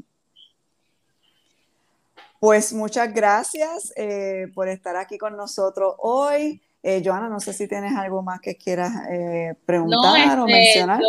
Pues 2.39 2.73
muchas 2.73 3.13
gracias 3.13 3.93
eh, 3.95 4.47
por 4.53 4.67
estar 4.67 4.95
aquí 4.95 5.17
con 5.17 5.35
nosotros 5.35 5.95
hoy. 5.99 6.61
Eh, 6.83 7.01
Joana, 7.03 7.29
no 7.29 7.39
sé 7.39 7.53
si 7.53 7.67
tienes 7.67 7.95
algo 7.95 8.21
más 8.21 8.39
que 8.41 8.57
quieras 8.57 8.91
eh, 9.09 9.55
preguntar 9.65 10.39
o 10.39 10.47
este, 10.47 10.53
mencionar. 10.53 11.01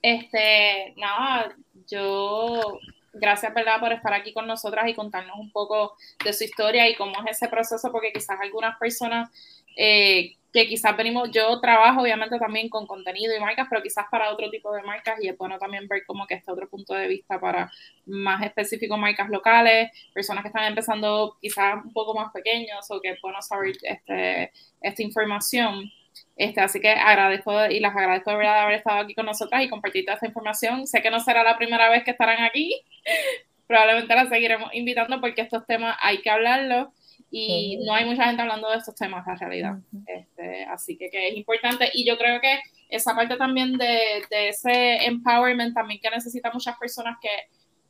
este, 0.00 0.94
no, 0.96 1.52
yo, 1.86 2.78
gracias, 3.12 3.52
¿verdad?, 3.52 3.80
por 3.80 3.92
estar 3.92 4.14
aquí 4.14 4.32
con 4.32 4.46
nosotras 4.46 4.88
y 4.88 4.94
contarnos 4.94 5.36
un 5.38 5.52
poco 5.52 5.94
de 6.24 6.32
su 6.32 6.44
historia 6.44 6.88
y 6.88 6.96
cómo 6.96 7.12
es 7.26 7.36
ese 7.36 7.48
proceso, 7.48 7.92
porque 7.92 8.12
quizás 8.14 8.38
algunas 8.40 8.78
personas 8.78 9.30
eh, 9.76 10.36
que 10.52 10.66
quizás 10.66 10.96
venimos, 10.96 11.30
yo 11.30 11.60
trabajo 11.60 12.02
obviamente 12.02 12.38
también 12.38 12.68
con 12.68 12.86
contenido 12.86 13.34
y 13.36 13.40
marcas, 13.40 13.66
pero 13.70 13.82
quizás 13.82 14.06
para 14.10 14.30
otro 14.32 14.50
tipo 14.50 14.72
de 14.72 14.82
marcas 14.82 15.22
y 15.22 15.28
es 15.28 15.38
bueno 15.38 15.58
también 15.58 15.86
ver 15.86 16.04
como 16.06 16.26
que 16.26 16.34
este 16.34 16.50
otro 16.50 16.68
punto 16.68 16.94
de 16.94 17.06
vista 17.06 17.38
para 17.38 17.70
más 18.06 18.42
específico 18.42 18.96
marcas 18.96 19.30
locales, 19.30 19.90
personas 20.12 20.42
que 20.42 20.48
están 20.48 20.64
empezando 20.64 21.36
quizás 21.40 21.84
un 21.84 21.92
poco 21.92 22.14
más 22.14 22.32
pequeños 22.32 22.90
o 22.90 23.00
que 23.00 23.10
es 23.10 23.20
bueno 23.22 23.40
saber 23.42 23.76
este, 23.82 24.52
esta 24.80 25.02
información. 25.02 25.90
Este, 26.36 26.60
así 26.60 26.80
que 26.80 26.90
agradezco 26.90 27.66
y 27.66 27.80
las 27.80 27.94
agradezco 27.94 28.30
de 28.30 28.36
verdad 28.36 28.54
de 28.54 28.60
haber 28.60 28.74
estado 28.76 29.00
aquí 29.00 29.14
con 29.14 29.26
nosotras 29.26 29.62
y 29.62 29.68
compartir 29.68 30.04
toda 30.04 30.14
esta 30.14 30.26
información. 30.26 30.86
Sé 30.86 31.02
que 31.02 31.10
no 31.10 31.20
será 31.20 31.44
la 31.44 31.56
primera 31.56 31.88
vez 31.90 32.02
que 32.02 32.10
estarán 32.10 32.42
aquí, 32.42 32.82
probablemente 33.66 34.14
la 34.14 34.26
seguiremos 34.26 34.70
invitando 34.74 35.20
porque 35.20 35.42
estos 35.42 35.64
temas 35.66 35.96
hay 36.00 36.22
que 36.22 36.30
hablarlos 36.30 36.88
y 37.30 37.78
no 37.84 37.94
hay 37.94 38.04
mucha 38.04 38.24
gente 38.24 38.42
hablando 38.42 38.68
de 38.70 38.78
estos 38.78 38.94
temas, 38.94 39.24
la 39.26 39.36
realidad. 39.36 39.78
este, 40.06 40.64
así 40.64 40.96
que, 40.96 41.10
que, 41.10 41.28
es 41.28 41.36
importante 41.36 41.88
y 41.92 42.04
yo 42.04 42.18
creo 42.18 42.40
que 42.40 42.60
esa 42.88 43.14
parte 43.14 43.36
también 43.36 43.78
de, 43.78 44.22
de, 44.30 44.48
ese 44.48 45.04
empowerment 45.06 45.74
también 45.74 46.00
que 46.00 46.10
necesitan 46.10 46.52
muchas 46.52 46.76
personas 46.76 47.18
que, 47.20 47.28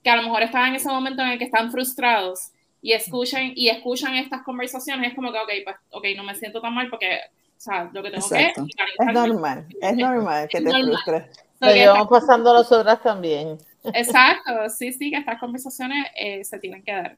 que 0.02 0.10
a 0.10 0.16
lo 0.16 0.22
mejor 0.22 0.42
están 0.42 0.68
en 0.68 0.74
ese 0.76 0.88
momento 0.88 1.22
en 1.22 1.28
el 1.30 1.38
que 1.38 1.44
están 1.44 1.70
frustrados 1.70 2.52
y 2.82 2.92
escuchan, 2.92 3.52
y 3.54 3.68
escuchan 3.68 4.14
estas 4.14 4.42
conversaciones, 4.42 5.10
es 5.10 5.14
como 5.14 5.32
que, 5.32 5.38
ok, 5.38 5.50
pues, 5.64 5.76
ok, 5.90 6.04
no 6.16 6.24
me 6.24 6.34
siento 6.34 6.60
tan 6.60 6.74
mal 6.74 6.88
porque, 6.88 7.18
o 7.56 7.60
sea, 7.60 7.90
lo 7.92 8.02
que 8.02 8.10
tengo 8.10 8.28
que 8.28 8.46
es... 8.46 8.58
Es 8.58 9.12
normal, 9.12 9.66
es 9.80 9.96
normal 9.96 10.48
que 10.48 10.60
te 10.60 10.70
frustres. 10.70 11.24
Lo 11.60 11.72
llevamos 11.72 12.08
pasando 12.08 12.54
nosotras 12.54 13.02
también. 13.02 13.58
Exacto, 13.84 14.68
sí, 14.70 14.92
sí, 14.92 15.10
que 15.10 15.18
estas 15.18 15.38
conversaciones 15.38 16.06
eh, 16.16 16.42
se 16.44 16.58
tienen 16.58 16.82
que 16.82 16.92
dar. 16.92 17.16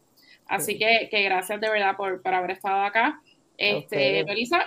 Así 0.53 0.79
que, 0.79 1.09
que 1.11 1.23
gracias 1.23 1.59
de 1.62 1.71
verdad 1.71 1.97
por, 1.97 2.21
por 2.21 2.35
haber 2.35 2.51
estado 2.51 2.83
acá. 2.83 3.23
Este, 3.57 4.23
Melissa. 4.25 4.61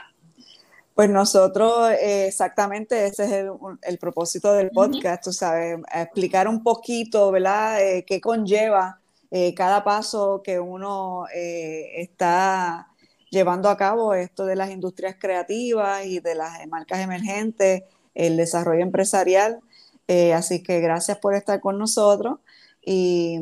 Pues 0.96 1.10
nosotros, 1.12 1.92
eh, 1.92 2.28
exactamente, 2.28 3.06
ese 3.06 3.26
es 3.26 3.32
el, 3.34 3.52
el 3.84 3.98
propósito 4.00 4.54
del 4.54 4.72
podcast, 4.72 5.24
tú 5.26 5.32
sabes, 5.32 5.78
explicar 5.94 6.48
un 6.48 6.64
poquito, 6.64 7.32
¿verdad?, 7.32 7.84
eh, 7.84 8.04
qué 8.08 8.20
conlleva 8.20 9.00
eh, 9.30 9.54
cada 9.54 9.84
paso 9.84 10.42
que 10.44 10.60
uno 10.60 11.26
está 11.34 12.88
llevando 13.30 13.70
a 13.70 13.78
cabo, 13.78 14.16
esto 14.16 14.46
de 14.46 14.56
las 14.56 14.72
industrias 14.72 15.18
creativas 15.20 16.06
y 16.06 16.20
de 16.20 16.34
las 16.34 16.66
marcas 16.68 17.00
emergentes, 17.00 17.84
el 18.16 18.38
desarrollo 18.38 18.82
empresarial. 18.82 19.60
así 20.34 20.64
que 20.64 20.80
gracias 20.80 21.18
por 21.20 21.36
estar 21.36 21.60
con 21.60 21.78
nosotros 21.78 22.40
y 22.84 23.38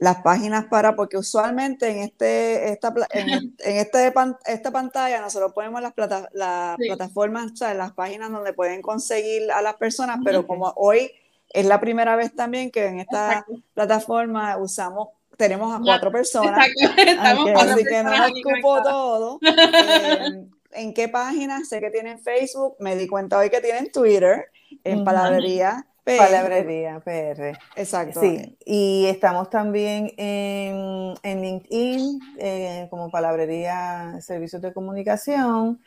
las 0.00 0.22
páginas 0.22 0.64
para, 0.64 0.96
porque 0.96 1.18
usualmente 1.18 1.90
en, 1.90 1.98
este, 1.98 2.72
esta, 2.72 2.92
en, 3.10 3.54
este, 3.58 4.12
esta 4.46 4.70
pantalla 4.70 5.20
nosotros 5.20 5.52
ponemos 5.52 5.82
las, 5.82 5.92
las 6.32 6.76
plataformas, 6.78 7.52
o 7.52 7.56
sea, 7.56 7.74
las 7.74 7.92
páginas 7.92 8.32
donde 8.32 8.54
pueden 8.54 8.80
conseguir 8.80 9.52
a 9.52 9.60
las 9.60 9.74
personas, 9.74 10.18
pero 10.24 10.46
como 10.46 10.72
hoy 10.76 11.12
es 11.50 11.66
la 11.66 11.80
primera 11.80 12.16
vez 12.16 12.34
también 12.34 12.70
que 12.70 12.86
en 12.86 13.00
esta 13.00 13.44
plataforma 13.74 14.56
usamos 14.56 15.08
tenemos 15.36 15.74
a 15.74 15.80
cuatro 15.82 16.10
personas, 16.10 16.58
así 17.56 17.84
que 17.84 18.02
no 18.02 18.16
nos 18.16 18.30
ocupo 18.30 18.82
todo. 18.82 19.38
Eh, 20.72 20.82
¿En 20.82 20.94
qué 20.94 21.08
página? 21.08 21.64
Sé 21.64 21.80
que 21.80 21.90
tienen 21.90 22.20
Facebook, 22.20 22.76
me 22.78 22.94
di 22.94 23.08
cuenta 23.08 23.36
hoy 23.36 23.50
que 23.50 23.60
tienen 23.60 23.90
Twitter, 23.90 24.46
en 24.84 25.04
Palabrería 25.04 25.84
PR. 26.10 26.18
Palabrería 26.18 27.00
PR. 27.00 27.58
Exacto. 27.76 28.20
Sí, 28.20 28.56
y 28.64 29.06
estamos 29.06 29.50
también 29.50 30.12
en, 30.16 31.14
en 31.22 31.42
LinkedIn 31.42 32.20
eh, 32.38 32.86
como 32.90 33.10
Palabrería 33.10 34.20
Servicios 34.20 34.62
de 34.62 34.72
Comunicación 34.72 35.80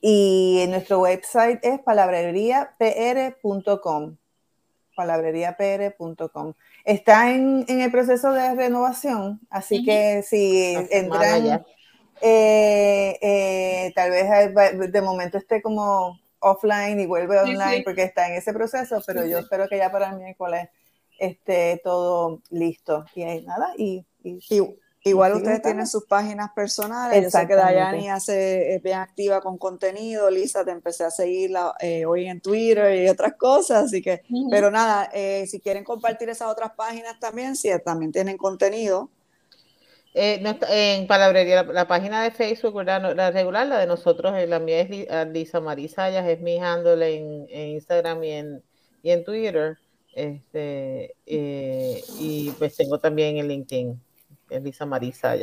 y 0.00 0.60
en 0.60 0.70
nuestro 0.70 1.00
website 1.00 1.58
es 1.62 1.80
palabreriapr.com 1.80 4.16
palabreriapr.com. 4.96 6.54
Está 6.84 7.30
en, 7.30 7.66
en, 7.68 7.82
el 7.82 7.90
proceso 7.90 8.32
de 8.32 8.54
renovación, 8.54 9.40
así 9.50 9.84
que 9.84 10.22
si 10.22 10.74
entran, 10.90 11.66
eh, 12.22 13.18
eh, 13.20 13.92
tal 13.94 14.10
vez 14.10 14.90
de 14.90 15.02
momento 15.02 15.36
esté 15.36 15.60
como 15.60 16.18
offline 16.40 17.00
y 17.00 17.06
vuelve 17.06 17.38
online 17.38 17.82
porque 17.84 18.02
está 18.02 18.28
en 18.28 18.34
ese 18.34 18.52
proceso, 18.52 19.02
pero 19.06 19.26
yo 19.26 19.38
espero 19.38 19.68
que 19.68 19.78
ya 19.78 19.90
para 19.90 20.10
el 20.10 20.16
miércoles 20.16 20.68
esté 21.18 21.80
todo 21.82 22.42
listo. 22.50 23.04
Y 23.14 23.24
nada, 23.42 23.72
y, 23.76 24.06
Igual 25.04 25.34
ustedes 25.34 25.62
tienen 25.62 25.86
sus 25.86 26.04
páginas 26.06 26.50
personales. 26.52 27.22
Yo 27.22 27.30
sé 27.30 27.46
que 27.46 27.54
Dayani 27.54 28.10
hace, 28.10 28.74
es 28.74 28.82
bien 28.82 28.98
activa 28.98 29.40
con 29.40 29.56
contenido. 29.56 30.28
Lisa, 30.30 30.64
te 30.64 30.72
empecé 30.72 31.04
a 31.04 31.12
seguirla 31.12 31.76
eh, 31.78 32.04
hoy 32.04 32.26
en 32.26 32.40
Twitter 32.40 33.04
y 33.04 33.08
otras 33.08 33.34
cosas. 33.34 33.84
Así 33.84 34.02
que, 34.02 34.22
pero 34.50 34.68
nada, 34.68 35.08
eh, 35.14 35.46
si 35.46 35.60
quieren 35.60 35.84
compartir 35.84 36.28
esas 36.28 36.48
otras 36.48 36.72
páginas 36.72 37.20
también, 37.20 37.54
si 37.54 37.68
también 37.84 38.10
tienen 38.10 38.36
contenido. 38.36 39.08
Eh, 40.18 40.42
en 40.70 41.06
palabrería, 41.06 41.62
la, 41.62 41.86
página 41.86 42.22
de 42.22 42.30
Facebook, 42.30 42.82
la 42.82 43.30
regular, 43.30 43.66
la 43.66 43.78
de 43.78 43.86
nosotros, 43.86 44.32
la 44.48 44.58
mía 44.58 44.80
es 44.80 45.28
Lisa 45.28 45.60
Marisayas, 45.60 46.26
es 46.26 46.40
mi 46.40 46.58
handle 46.58 47.16
en, 47.16 47.74
Instagram 47.74 48.24
y 48.24 48.30
en, 49.10 49.24
Twitter. 49.24 49.76
Este, 50.14 51.14
y 51.26 52.50
pues 52.58 52.76
tengo 52.76 52.98
también 52.98 53.36
en 53.36 53.48
LinkedIn. 53.48 54.00
Elisa 54.48 54.86
Marisa 54.86 55.34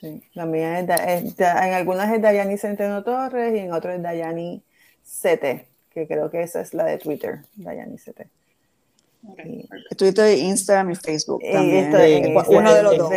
Sí, 0.00 0.22
la 0.34 0.44
mía 0.44 0.80
es, 0.80 1.38
en 1.38 1.72
algunas 1.72 2.12
es 2.12 2.20
Dayani 2.20 2.58
Centeno 2.58 3.04
Torres 3.04 3.54
y 3.54 3.58
en 3.58 3.72
otras 3.72 3.96
es 3.96 4.02
Dayani 4.02 4.64
CT, 5.04 5.68
que 5.90 6.08
creo 6.08 6.30
que 6.30 6.42
esa 6.42 6.62
es 6.62 6.74
la 6.74 6.84
de 6.84 6.98
Twitter, 6.98 7.42
Dayani 7.54 7.96
CT. 7.96 8.37
Twitter, 9.96 10.38
Instagram 10.38 10.90
y 10.92 10.94
Facebook 10.96 11.42
también. 11.52 11.92
uno 12.48 12.74
de 12.74 12.82
los 12.82 12.98
dos. 12.98 13.10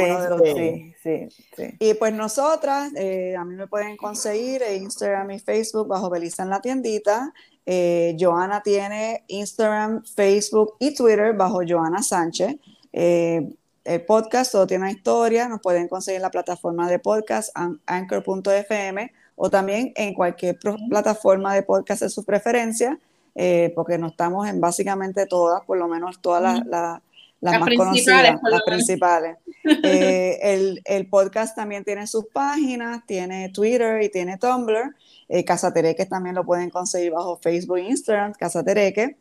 Sí, 0.55 0.95
sí, 1.01 1.27
sí. 1.55 1.63
Y 1.79 1.93
pues 1.93 2.13
nosotras, 2.13 2.91
eh, 2.95 3.35
a 3.35 3.45
mí 3.45 3.55
me 3.55 3.67
pueden 3.67 3.97
conseguir 3.97 4.63
en 4.63 4.83
Instagram 4.83 5.31
y 5.31 5.39
Facebook 5.39 5.87
bajo 5.87 6.09
Belisa 6.09 6.43
en 6.43 6.49
la 6.49 6.61
tiendita. 6.61 7.33
Eh, 7.65 8.15
Joana 8.19 8.61
tiene 8.63 9.23
Instagram, 9.27 10.03
Facebook 10.03 10.75
y 10.79 10.95
Twitter 10.95 11.33
bajo 11.33 11.61
Joana 11.67 12.01
Sánchez. 12.01 12.55
Eh, 12.91 13.47
el 13.83 14.05
podcast, 14.05 14.51
todo 14.51 14.67
tiene 14.67 14.83
una 14.83 14.91
historia, 14.91 15.47
nos 15.47 15.59
pueden 15.61 15.87
conseguir 15.87 16.17
en 16.17 16.23
la 16.23 16.31
plataforma 16.31 16.89
de 16.89 16.99
podcast 16.99 17.49
anchor.fm 17.85 19.11
o 19.35 19.49
también 19.49 19.91
en 19.95 20.13
cualquier 20.13 20.59
plataforma 20.89 21.55
de 21.55 21.63
podcast 21.63 22.03
de 22.03 22.09
su 22.09 22.23
preferencia, 22.23 22.99
eh, 23.35 23.71
porque 23.75 23.97
no 23.97 24.07
estamos 24.07 24.47
en 24.47 24.59
básicamente 24.59 25.25
todas, 25.25 25.63
por 25.65 25.77
lo 25.77 25.87
menos 25.87 26.21
todas 26.21 26.63
las, 26.65 27.01
más 27.41 27.75
conocidas, 27.75 28.39
las 28.41 28.61
principales. 28.63 29.37
Eh, 29.63 30.39
el, 30.41 30.81
el, 30.85 31.07
podcast 31.07 31.55
también 31.55 31.83
tiene 31.83 32.07
sus 32.07 32.25
páginas, 32.25 33.05
tiene 33.05 33.49
Twitter 33.49 34.01
y 34.01 34.09
tiene 34.09 34.39
Tumblr. 34.39 34.95
Eh, 35.33 35.45
Casatereque 35.45 36.05
también 36.07 36.35
lo 36.35 36.43
pueden 36.43 36.71
conseguir 36.71 37.11
bajo 37.11 37.37
Facebook 37.37 37.77
e 37.77 37.83
Instagram, 37.83 38.33
Casatereque. 38.33 39.17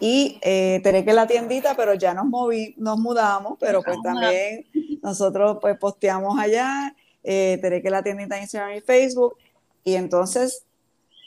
Y 0.00 0.38
eh, 0.42 0.82
que 0.82 1.12
la 1.12 1.26
tiendita, 1.26 1.74
pero 1.76 1.94
ya 1.94 2.12
nos 2.12 2.26
moví, 2.26 2.74
nos 2.76 2.98
mudamos, 2.98 3.56
pero 3.58 3.82
pues 3.82 3.96
también 4.02 4.66
nosotros 5.02 5.58
pues 5.62 5.78
posteamos 5.78 6.38
allá, 6.38 6.94
eh, 7.22 7.58
que 7.82 7.90
la 7.90 8.02
tiendita 8.02 8.36
en 8.36 8.42
Instagram 8.42 8.76
y 8.76 8.80
Facebook. 8.80 9.38
Y 9.82 9.94
entonces 9.94 10.64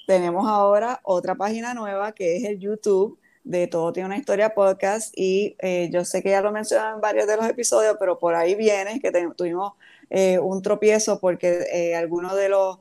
tenemos 0.07 0.47
ahora 0.47 1.01
otra 1.03 1.35
página 1.35 1.73
nueva 1.73 2.13
que 2.13 2.37
es 2.37 2.45
el 2.45 2.59
YouTube 2.59 3.19
de 3.43 3.67
Todo 3.67 3.91
Tiene 3.91 4.07
una 4.07 4.17
Historia 4.17 4.55
Podcast. 4.55 5.13
Y 5.17 5.57
eh, 5.59 5.89
yo 5.91 6.05
sé 6.05 6.23
que 6.23 6.29
ya 6.29 6.41
lo 6.41 6.53
mencionan 6.53 6.95
en 6.95 7.01
varios 7.01 7.27
de 7.27 7.35
los 7.35 7.45
episodios, 7.45 7.97
pero 7.99 8.17
por 8.17 8.33
ahí 8.33 8.55
viene 8.55 9.01
que 9.01 9.11
tuvimos 9.35 9.73
eh, 10.09 10.39
un 10.39 10.61
tropiezo 10.61 11.19
porque 11.19 11.65
eh, 11.73 11.93
algunos 11.93 12.35
de 12.35 12.49
los 12.49 12.79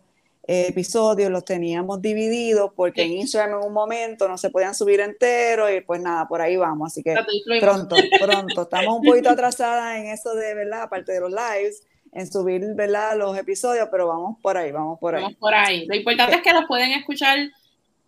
episodios 0.49 1.29
los 1.29 1.45
teníamos 1.45 2.01
divididos 2.01 2.71
porque 2.77 3.03
en 3.03 3.15
Instagram 3.15 3.59
en 3.59 3.67
un 3.67 3.73
momento 3.73 4.29
no 4.29 4.39
se 4.39 4.49
podían 4.49 4.77
subir 4.77 5.01
enteros 5.01 5.73
y 5.73 5.81
pues 5.81 6.01
nada, 6.01 6.29
por 6.29 6.41
ahí 6.41 6.57
vamos. 6.57 6.93
Así 6.93 7.03
que 7.03 7.17
pronto, 7.59 7.97
pronto. 8.21 8.62
Estamos 8.62 9.01
un 9.01 9.03
poquito 9.05 9.31
atrasadas 9.31 9.97
en 9.97 10.07
eso 10.07 10.33
de, 10.37 10.55
¿verdad? 10.55 10.83
Aparte 10.83 11.11
de 11.11 11.19
los 11.19 11.33
lives, 11.33 11.83
en 12.16 12.33
subir, 12.33 12.62
¿verdad? 12.74 13.14
Los 13.16 13.37
episodios, 13.37 13.88
pero 13.90 14.09
vamos 14.09 14.38
por 14.40 14.57
ahí, 14.57 14.72
vamos 14.72 14.98
por 14.98 15.14
ahí. 15.14 15.22
Vamos 15.22 15.37
por 15.38 15.55
ahí. 15.55 15.85
Lo 15.87 15.94
importante 15.94 16.37
es 16.37 16.42
que 16.42 16.52
los 16.52 16.64
pueden 16.64 16.92
escuchar 16.92 17.38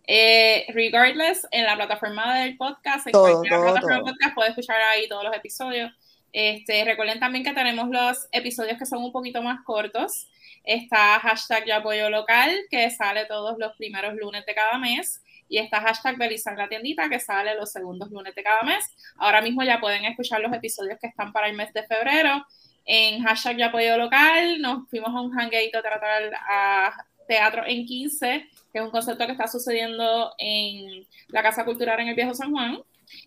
eh, 0.06 0.64
regardless 0.72 1.46
en 1.50 1.64
la 1.64 1.76
plataforma 1.76 2.38
del 2.38 2.56
podcast, 2.56 3.06
en 3.06 3.12
cualquier 3.12 3.60
plataforma 3.60 3.96
del 3.96 4.04
podcast 4.04 4.34
puede 4.34 4.48
escuchar 4.48 4.80
ahí 4.80 5.06
todos 5.08 5.24
los 5.24 5.36
episodios. 5.36 5.92
Este, 6.32 6.84
recuerden 6.86 7.20
también 7.20 7.44
que 7.44 7.52
tenemos 7.52 7.90
los 7.90 8.28
episodios 8.32 8.78
que 8.78 8.86
son 8.86 9.04
un 9.04 9.12
poquito 9.12 9.42
más 9.42 9.60
cortos. 9.62 10.30
Está 10.64 11.20
hashtag 11.20 11.66
yo 11.66 11.74
apoyo 11.76 12.08
local, 12.08 12.50
que 12.70 12.90
sale 12.90 13.26
todos 13.26 13.58
los 13.58 13.76
primeros 13.76 14.14
lunes 14.14 14.46
de 14.46 14.54
cada 14.54 14.78
mes. 14.78 15.22
Y 15.50 15.58
está 15.58 15.82
hashtag 15.82 16.16
Belizar 16.16 16.56
la 16.56 16.68
tiendita, 16.68 17.10
que 17.10 17.20
sale 17.20 17.54
los 17.56 17.70
segundos 17.70 18.10
lunes 18.10 18.34
de 18.34 18.42
cada 18.42 18.62
mes. 18.62 18.84
Ahora 19.18 19.42
mismo 19.42 19.62
ya 19.62 19.80
pueden 19.80 20.06
escuchar 20.06 20.40
los 20.40 20.52
episodios 20.54 20.98
que 20.98 21.08
están 21.08 21.30
para 21.32 21.48
el 21.48 21.56
mes 21.56 21.74
de 21.74 21.82
febrero. 21.82 22.46
En 22.90 23.22
hashtag 23.22 23.58
yo 23.58 23.66
apoyo 23.66 23.98
local 23.98 24.62
nos 24.62 24.88
fuimos 24.88 25.10
a 25.10 25.20
un 25.20 25.30
hangout 25.30 25.74
a 25.74 25.82
tratar 25.82 26.32
a 26.48 27.04
teatro 27.28 27.62
en 27.66 27.84
15, 27.84 28.48
que 28.72 28.78
es 28.78 28.82
un 28.82 28.90
concepto 28.90 29.26
que 29.26 29.32
está 29.32 29.46
sucediendo 29.46 30.32
en 30.38 31.06
la 31.28 31.42
Casa 31.42 31.66
Cultural 31.66 32.00
en 32.00 32.08
el 32.08 32.14
Viejo 32.14 32.32
San 32.32 32.50
Juan. 32.50 32.78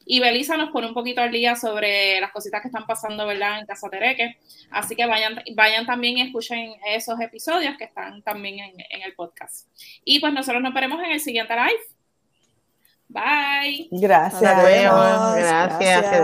Y 0.03 0.19
Belisa 0.19 0.57
nos 0.57 0.71
pone 0.71 0.87
un 0.87 0.95
poquito 0.95 1.21
al 1.21 1.31
día 1.31 1.55
sobre 1.55 2.19
las 2.19 2.31
cositas 2.31 2.61
que 2.61 2.69
están 2.69 2.87
pasando, 2.87 3.27
¿verdad? 3.27 3.59
En 3.59 3.67
Casa 3.67 3.87
Tereque. 3.87 4.37
Así 4.71 4.95
que 4.95 5.05
vayan, 5.05 5.43
vayan 5.55 5.85
también 5.85 6.17
y 6.17 6.21
escuchen 6.23 6.73
esos 6.87 7.19
episodios 7.19 7.77
que 7.77 7.83
están 7.83 8.23
también 8.23 8.59
en, 8.59 8.73
en 8.89 9.01
el 9.03 9.13
podcast. 9.13 9.67
Y 10.03 10.19
pues 10.19 10.33
nosotros 10.33 10.61
nos 10.63 10.73
veremos 10.73 10.99
en 11.03 11.11
el 11.11 11.19
siguiente 11.19 11.53
live. 11.53 11.81
Bye. 13.07 13.89
Gracias. 13.91 14.41
Gracias. 14.41 15.79
Gracias. 15.79 16.21